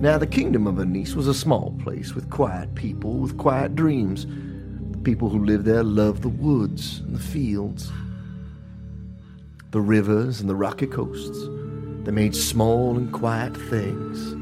[0.00, 4.26] Now, the kingdom of Anise was a small place with quiet people with quiet dreams.
[4.90, 7.90] The people who lived there loved the woods and the fields,
[9.70, 11.48] the rivers and the rocky coasts.
[12.04, 14.34] They made small and quiet things.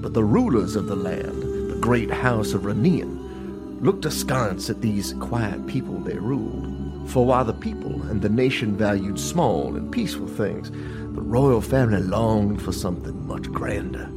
[0.00, 5.12] But the rulers of the land, the great house of Ranian, looked askance at these
[5.14, 7.10] quiet people they ruled.
[7.10, 10.70] For while the people and the nation valued small and peaceful things,
[11.14, 14.10] the royal family longed for something much grander.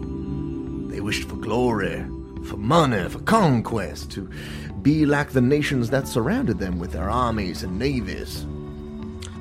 [0.92, 2.04] They wished for glory,
[2.44, 4.28] for money, for conquest, to
[4.82, 8.46] be like the nations that surrounded them with their armies and navies.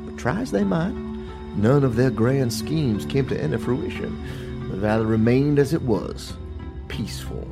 [0.04, 0.92] But try as they might,
[1.56, 4.68] none of their grand schemes came to any fruition.
[4.70, 6.34] The valley remained as it was,
[6.88, 7.48] peaceful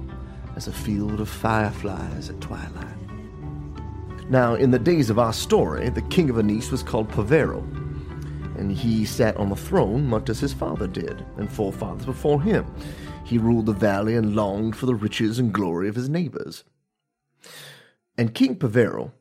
[0.55, 2.95] as a field of fireflies at twilight.
[4.29, 7.63] Now, in the days of our story, the king of Anise was called Pavero,
[8.65, 12.65] and he sat on the throne much as his father did, and forefathers before him.
[13.23, 16.65] He ruled the valley and longed for the riches and glory of his neighbors.
[18.17, 19.13] And King Pavero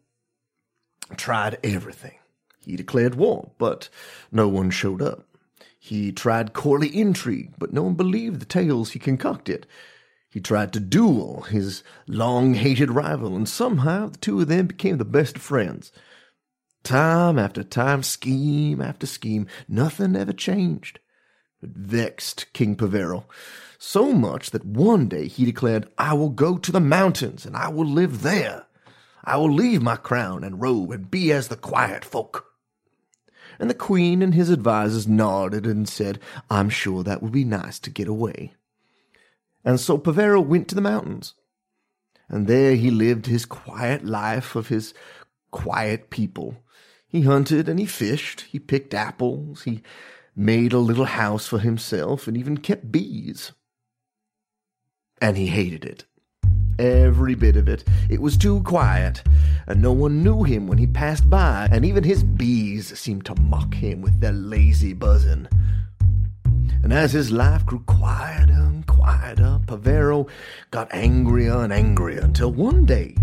[1.17, 2.19] tried everything.
[2.65, 3.89] He declared war, but
[4.31, 5.27] no one showed up.
[5.77, 9.67] He tried courtly intrigue, but no one believed the tales he concocted.
[10.29, 14.99] He tried to duel his long hated rival, and somehow the two of them became
[14.99, 15.91] the best of friends.
[16.84, 20.99] Time after time, scheme after scheme, nothing ever changed.
[21.61, 23.25] It vexed King Pavero
[23.77, 27.69] so much that one day he declared, I will go to the mountains and I
[27.69, 28.65] will live there.
[29.23, 32.45] I will leave my crown and robe and be as the quiet folk.
[33.59, 36.19] And the queen and his advisers nodded and said,
[36.49, 38.53] I'm sure that would be nice to get away.
[39.63, 41.34] And so Pavero went to the mountains.
[42.27, 44.93] And there he lived his quiet life of his
[45.51, 46.62] quiet people.
[47.14, 49.84] He hunted and he fished, he picked apples, he
[50.36, 53.51] made a little house for himself, and even kept bees.
[55.22, 56.05] And he hated it.
[56.80, 57.84] Every bit of it.
[58.09, 59.22] It was too quiet,
[59.68, 63.39] and no one knew him when he passed by, and even his bees seemed to
[63.39, 65.47] mock him with their lazy buzzing.
[66.84, 70.27] And as his life grew quieter and quieter, Pavero
[70.69, 73.15] got angrier and angrier until one day,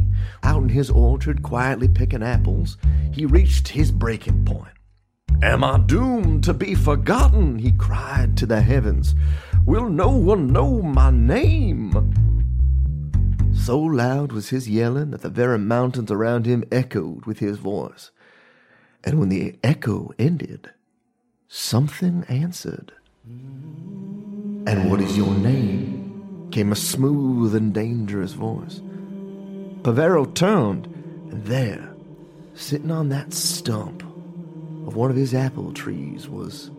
[0.42, 2.78] out in his orchard quietly picking apples,
[3.12, 4.72] he reached his breaking point.
[5.42, 7.58] Am I doomed to be forgotten?
[7.58, 9.14] he cried to the heavens.
[9.66, 12.14] Will no one know my name?
[13.52, 18.10] So loud was his yelling that the very mountains around him echoed with his voice.
[19.04, 20.70] And when the echo ended,
[21.46, 22.92] something answered.
[24.66, 26.00] And what is your name?
[26.50, 28.80] came a smooth and dangerous voice.
[29.82, 30.86] Pavero turned,
[31.30, 31.94] and there,
[32.54, 36.70] sitting on that stump of one of his apple trees, was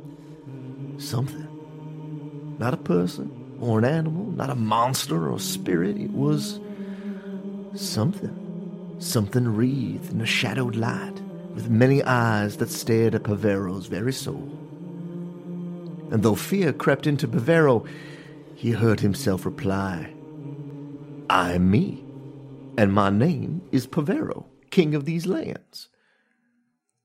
[0.97, 1.47] something.
[2.59, 5.97] Not a person or an animal, not a monster or a spirit.
[5.97, 6.59] It was
[7.73, 8.37] something.
[8.99, 11.19] Something wreathed in a shadowed light,
[11.55, 14.57] with many eyes that stared at Pavero's very soul.
[16.11, 17.87] And though fear crept into Pavero,
[18.53, 20.13] he heard himself reply,
[21.29, 22.03] I am me,
[22.77, 25.87] and my name is Pavero, king of these lands.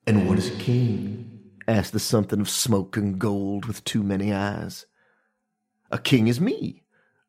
[0.08, 1.40] And what is a king?
[1.68, 4.86] asked the something of smoke and gold with too many eyes.
[5.90, 6.82] A king is me.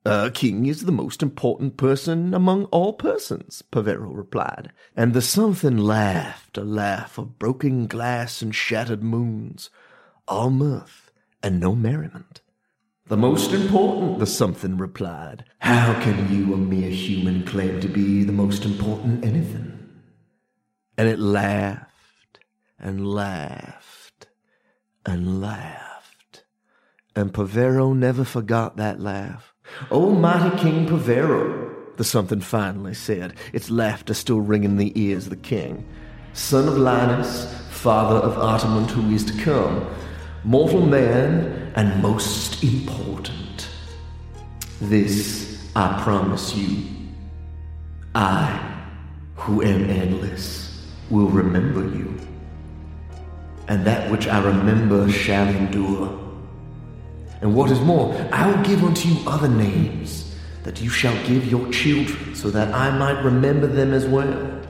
[0.03, 4.71] A king is the most important person among all persons, Pavero replied.
[4.95, 9.69] And the something laughed a laugh of broken glass and shattered moons,
[10.27, 11.06] all mirth
[11.41, 12.41] and no merriment.
[13.07, 15.45] The most important, the something replied.
[15.59, 19.73] How can you, a mere human, claim to be the most important anything?
[20.97, 22.39] And it laughed
[22.77, 24.27] and laughed
[25.05, 26.43] and laughed.
[27.15, 29.53] And Pavero never forgot that laugh,
[29.91, 35.29] O mighty King Pavero, the something finally said, its laughter still ringing the ears of
[35.31, 35.85] the king.
[36.33, 39.87] Son of Linus, father of Artemund who is to come,
[40.43, 43.69] mortal man and most important.
[44.81, 46.83] This I promise you.
[48.15, 48.81] I,
[49.35, 52.19] who am endless, will remember you.
[53.67, 56.17] And that which I remember shall endure.
[57.41, 61.45] And what is more, I will give unto you other names that you shall give
[61.45, 64.61] your children, so that I might remember them as well.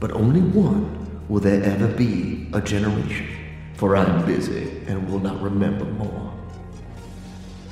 [0.00, 3.28] But only one will there ever be a generation,
[3.76, 6.32] for I am busy and will not remember more.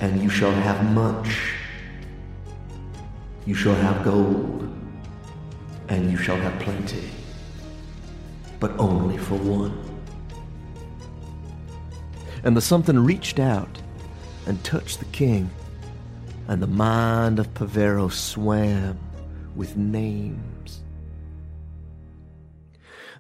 [0.01, 1.55] And you shall have much.
[3.47, 4.75] You shall have gold,
[5.89, 7.11] and you shall have plenty,
[8.59, 9.79] but only for one.
[12.43, 13.81] And the something reached out
[14.47, 15.51] and touched the king,
[16.49, 18.99] and the mind of Pavero swam
[19.55, 20.81] with names.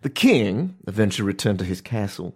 [0.02, 2.34] The king eventually returned to his castle,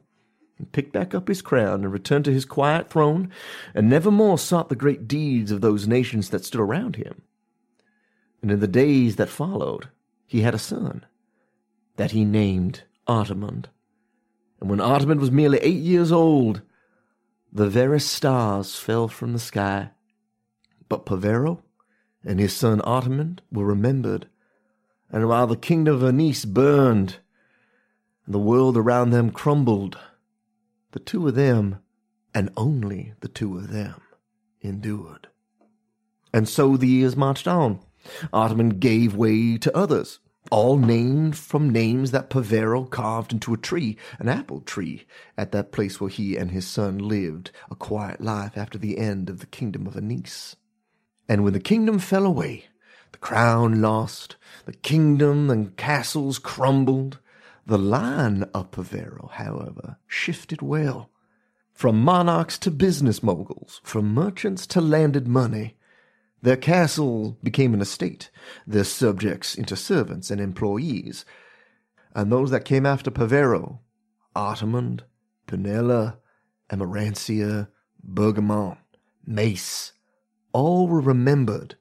[0.59, 3.31] and picked back up his crown, and returned to his quiet throne,
[3.75, 7.23] and never more sought the great deeds of those nations that stood around him.
[8.43, 9.89] And in the days that followed,
[10.27, 11.07] he had a son,
[11.97, 13.69] that he named Artemund.
[14.61, 16.63] And when Artemund was merely eight years old,
[17.53, 19.91] the very stars fell from the sky.
[20.89, 21.63] But Pavero
[22.25, 24.29] and his son Artemund were remembered,
[25.11, 27.19] and while the kingdom of Venice burned
[28.27, 29.99] and the world around them crumbled,
[30.99, 31.79] the two of them,
[32.35, 34.03] and only the two of them,
[34.61, 35.29] endured.
[36.35, 37.79] And so the years marched on.
[38.33, 40.19] Artemund gave way to others,
[40.51, 45.71] all named from names that Pavero carved into a tree, an apple tree, at that
[45.71, 49.47] place where he and his son lived a quiet life after the end of the
[49.47, 50.57] kingdom of Anis.
[51.29, 52.65] And when the kingdom fell away,
[53.13, 54.35] the crown lost,
[54.65, 57.21] the kingdom and castles crumbled,
[57.69, 61.11] the line of Pavero, however, shifted well.
[61.75, 65.77] From monarchs to business moguls, from merchants to landed money,
[66.41, 68.31] their castle became an estate,
[68.67, 71.27] their subjects into servants and employees.
[72.15, 73.81] And those that came after Pavero,
[74.35, 75.03] Artemund,
[75.47, 76.17] Penella,
[76.71, 77.69] Amarancia,
[78.03, 78.79] Bergamont,
[79.27, 79.93] Mace,
[80.55, 81.75] all were remembered.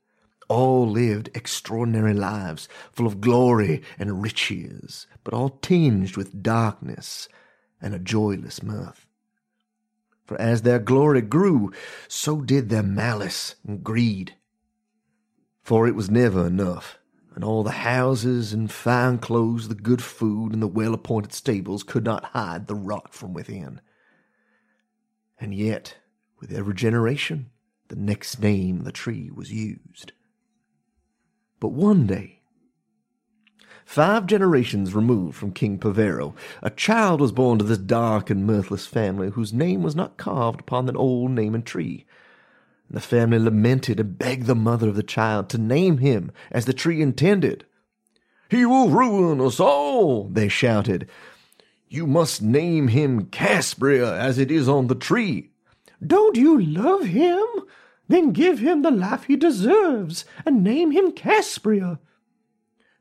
[0.50, 7.28] All lived extraordinary lives, full of glory and riches, but all tinged with darkness
[7.82, 9.06] and a joyless mirth.
[10.24, 11.74] For as their glory grew,
[12.08, 14.36] so did their malice and greed.
[15.62, 16.98] For it was never enough,
[17.36, 21.84] and all the houses and fine clothes, the good food, and the well appointed stables
[21.84, 23.82] could not hide the rot from within.
[25.38, 25.98] And yet,
[26.40, 27.50] with every generation,
[27.90, 30.14] the next name the tree was used.
[31.60, 32.37] But one day,
[33.88, 38.86] five generations removed from King Pavero, a child was born to this dark and mirthless
[38.86, 42.06] family whose name was not carved upon that old name and tree.
[42.90, 46.74] The family lamented and begged the mother of the child to name him as the
[46.74, 47.66] tree intended.
[48.50, 51.08] He will ruin us all, they shouted.
[51.88, 55.52] You must name him Caspria as it is on the tree.
[56.06, 57.46] Don't you love him?
[58.10, 62.00] Then give him the life he deserves and name him Caspria.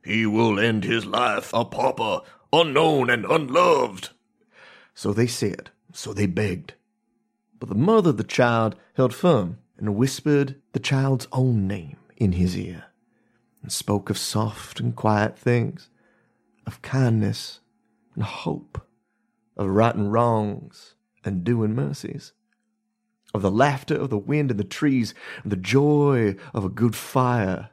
[0.07, 2.21] He will end his life a pauper,
[2.53, 4.11] unknown and unloved.
[4.95, 6.75] So they said, so they begged.
[7.59, 12.33] But the mother of the child held firm and whispered the child's own name in
[12.33, 12.85] his ear,
[13.63, 15.91] and spoke of soft and quiet things,
[16.67, 17.61] of kindness
[18.15, 18.87] and hope,
[19.57, 20.95] of righting wrongs
[21.25, 22.33] and doing mercies
[23.35, 26.97] of the laughter of the wind and the trees, and the joy of a good
[26.97, 27.71] fire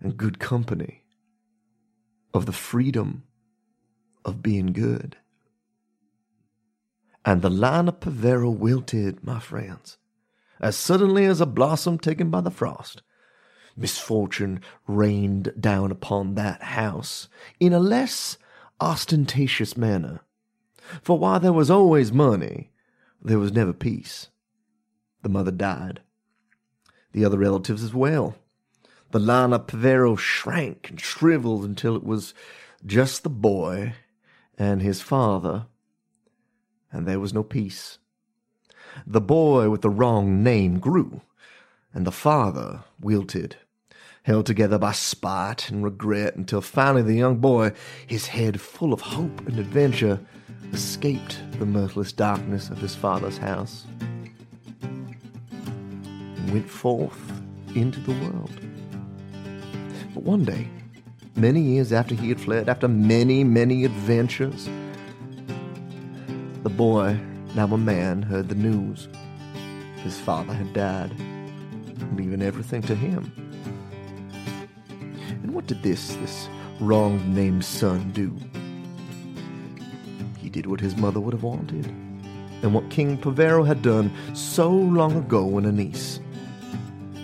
[0.00, 1.04] and good company,
[2.36, 3.24] of the freedom
[4.24, 5.16] of being good.
[7.24, 9.98] And the line of Pavero wilted, my friends,
[10.60, 13.02] as suddenly as a blossom taken by the frost.
[13.76, 17.28] Misfortune rained down upon that house
[17.58, 18.38] in a less
[18.80, 20.20] ostentatious manner.
[21.02, 22.70] For while there was always money,
[23.20, 24.28] there was never peace.
[25.22, 26.00] The mother died.
[27.12, 28.36] The other relatives as well.
[29.12, 29.20] The
[29.52, 32.34] of Pavero shrank and shriveled until it was
[32.84, 33.94] just the boy
[34.58, 35.66] and his father,
[36.92, 37.98] and there was no peace.
[39.06, 41.22] The boy with the wrong name grew,
[41.92, 43.56] and the father wilted,
[44.24, 47.72] held together by spite and regret until finally the young boy,
[48.06, 50.20] his head full of hope and adventure,
[50.72, 53.84] escaped the mirthless darkness of his father's house
[54.82, 57.32] and went forth
[57.74, 58.65] into the world.
[60.16, 60.66] But one day,
[61.34, 64.66] many years after he had fled, after many, many adventures,
[66.62, 67.20] the boy,
[67.54, 69.08] now a man, heard the news.
[69.96, 71.14] His father had died,
[72.14, 73.30] leaving everything to him.
[75.42, 76.48] And what did this, this
[76.80, 78.34] wrong named son do?
[80.38, 81.84] He did what his mother would have wanted,
[82.62, 86.20] and what King Pavero had done so long ago in Anise.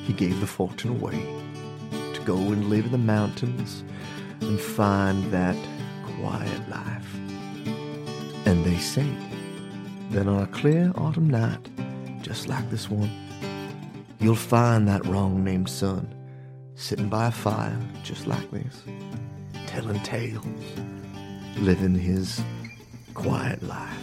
[0.04, 1.42] He gave the fortune away
[2.24, 3.84] go and live in the mountains
[4.40, 5.56] and find that
[6.16, 7.14] quiet life.
[8.46, 9.08] And they say
[10.10, 11.68] that on a clear autumn night,
[12.22, 13.10] just like this one,
[14.20, 16.12] you'll find that wrong named son
[16.74, 18.82] sitting by a fire just like this,
[19.66, 20.44] telling tales,
[21.58, 22.42] living his
[23.14, 23.98] quiet life.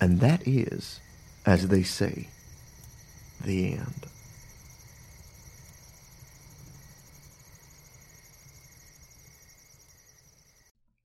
[0.00, 1.00] And that is,
[1.46, 2.28] as they say,
[3.44, 4.07] the end.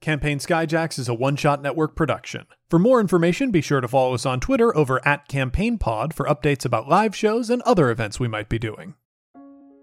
[0.04, 2.46] Campaign Skyjacks is a one shot network production.
[2.70, 6.66] For more information, be sure to follow us on Twitter over at CampaignPod for updates
[6.66, 8.96] about live shows and other events we might be doing.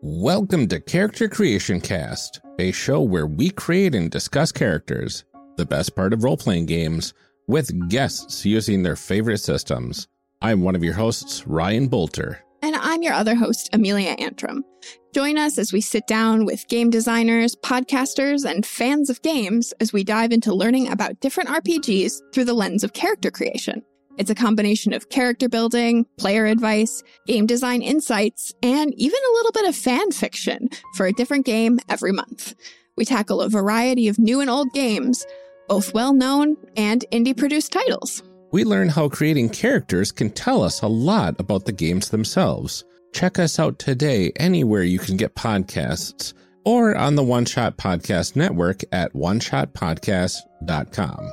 [0.03, 5.25] Welcome to Character Creation Cast, a show where we create and discuss characters,
[5.57, 7.15] the best part of role playing games,
[7.49, 10.07] with guests using their favorite systems.
[10.43, 12.37] I'm one of your hosts, Ryan Boelter.
[12.63, 14.67] And I'm your other host, Amelia Antrim.
[15.13, 19.93] Join us as we sit down with game designers, podcasters, and fans of games as
[19.93, 23.83] we dive into learning about different RPGs through the lens of character creation.
[24.19, 29.53] It's a combination of character building, player advice, game design insights, and even a little
[29.53, 32.55] bit of fan fiction for a different game every month.
[32.97, 35.25] We tackle a variety of new and old games,
[35.69, 38.23] both well known and indie produced titles.
[38.53, 42.85] We learn how creating characters can tell us a lot about the games themselves.
[43.13, 46.35] Check us out today anywhere you can get podcasts
[46.65, 51.33] or on the One Shot Podcast Network at oneshotpodcast.com.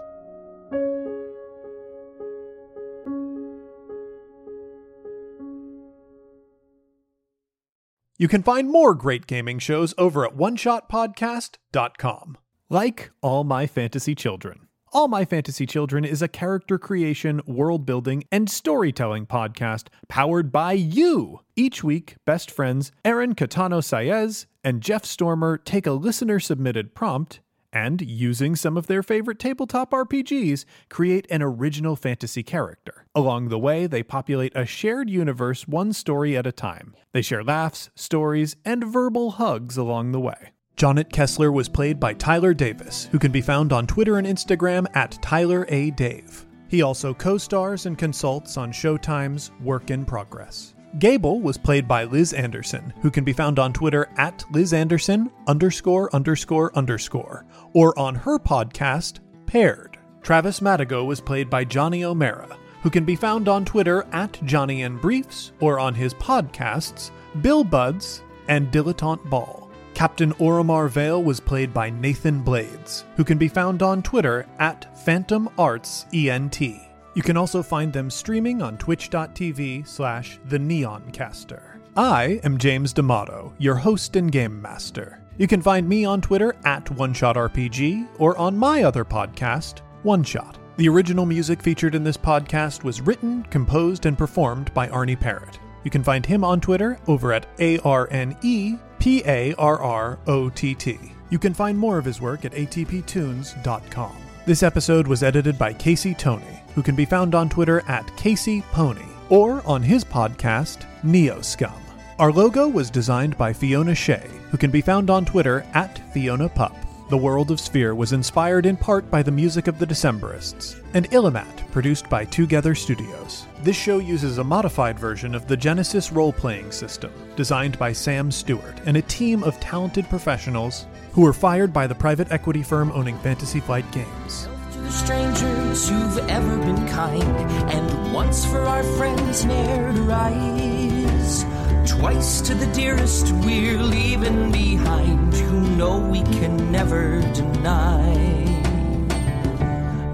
[8.20, 12.38] You can find more great gaming shows over at oneshotpodcast.com.
[12.70, 14.67] Like All My Fantasy Children.
[14.98, 20.72] All My Fantasy Children is a character creation, world building, and storytelling podcast powered by
[20.72, 21.42] you.
[21.56, 27.42] Each week, best friends Aaron Catano Saez and Jeff Stormer take a listener submitted prompt
[27.72, 33.06] and, using some of their favorite tabletop RPGs, create an original fantasy character.
[33.14, 36.96] Along the way, they populate a shared universe one story at a time.
[37.12, 40.54] They share laughs, stories, and verbal hugs along the way.
[40.78, 44.86] Jonet Kessler was played by Tyler Davis, who can be found on Twitter and Instagram
[44.96, 45.90] at Tyler A.
[45.90, 46.46] Dave.
[46.68, 50.76] He also co stars and consults on Showtime's Work in Progress.
[51.00, 55.32] Gable was played by Liz Anderson, who can be found on Twitter at Liz Anderson
[55.48, 59.98] underscore underscore underscore, or on her podcast, Paired.
[60.22, 64.84] Travis Madigo was played by Johnny O'Mara, who can be found on Twitter at Johnny
[64.84, 67.10] and Briefs, or on his podcasts,
[67.42, 69.67] Bill Buds and Dilettante Ball.
[69.98, 74.96] Captain Oromar Vale was played by Nathan Blades, who can be found on Twitter at
[74.96, 76.62] Phantom Arts ENT.
[76.62, 81.80] You can also find them streaming on twitch.tv slash the Neoncaster.
[81.96, 85.20] I am James D'Amato, your host and game master.
[85.40, 90.60] You can find me on Twitter at OneShotRPG or on my other podcast, One Shot.
[90.76, 95.58] The original music featured in this podcast was written, composed, and performed by Arne Parrott.
[95.84, 99.80] You can find him on Twitter over at A R N E P A R
[99.80, 101.00] R O T T.
[101.30, 104.16] You can find more of his work at atptunes.com.
[104.46, 108.62] This episode was edited by Casey Tony, who can be found on Twitter at Casey
[108.72, 111.74] Pony or on his podcast, Neo Scum.
[112.18, 116.50] Our logo was designed by Fiona Shea, who can be found on Twitter at Fiona
[116.50, 116.87] Pup.
[117.10, 121.10] The World of Sphere was inspired in part by the music of the Decemberists, and
[121.12, 123.46] Illimat, produced by Twogether Studios.
[123.64, 128.30] This show uses a modified version of the Genesys role playing system, designed by Sam
[128.30, 132.92] Stewart and a team of talented professionals who were fired by the private equity firm
[132.92, 134.50] owning Fantasy Flight Games.
[134.74, 137.24] To the strangers who've ever been kind,
[137.72, 141.67] and once for our friends ne'er to rise.
[141.88, 148.14] Twice to the dearest we're leaving behind, who know we can never deny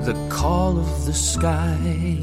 [0.06, 2.23] the call of the sky.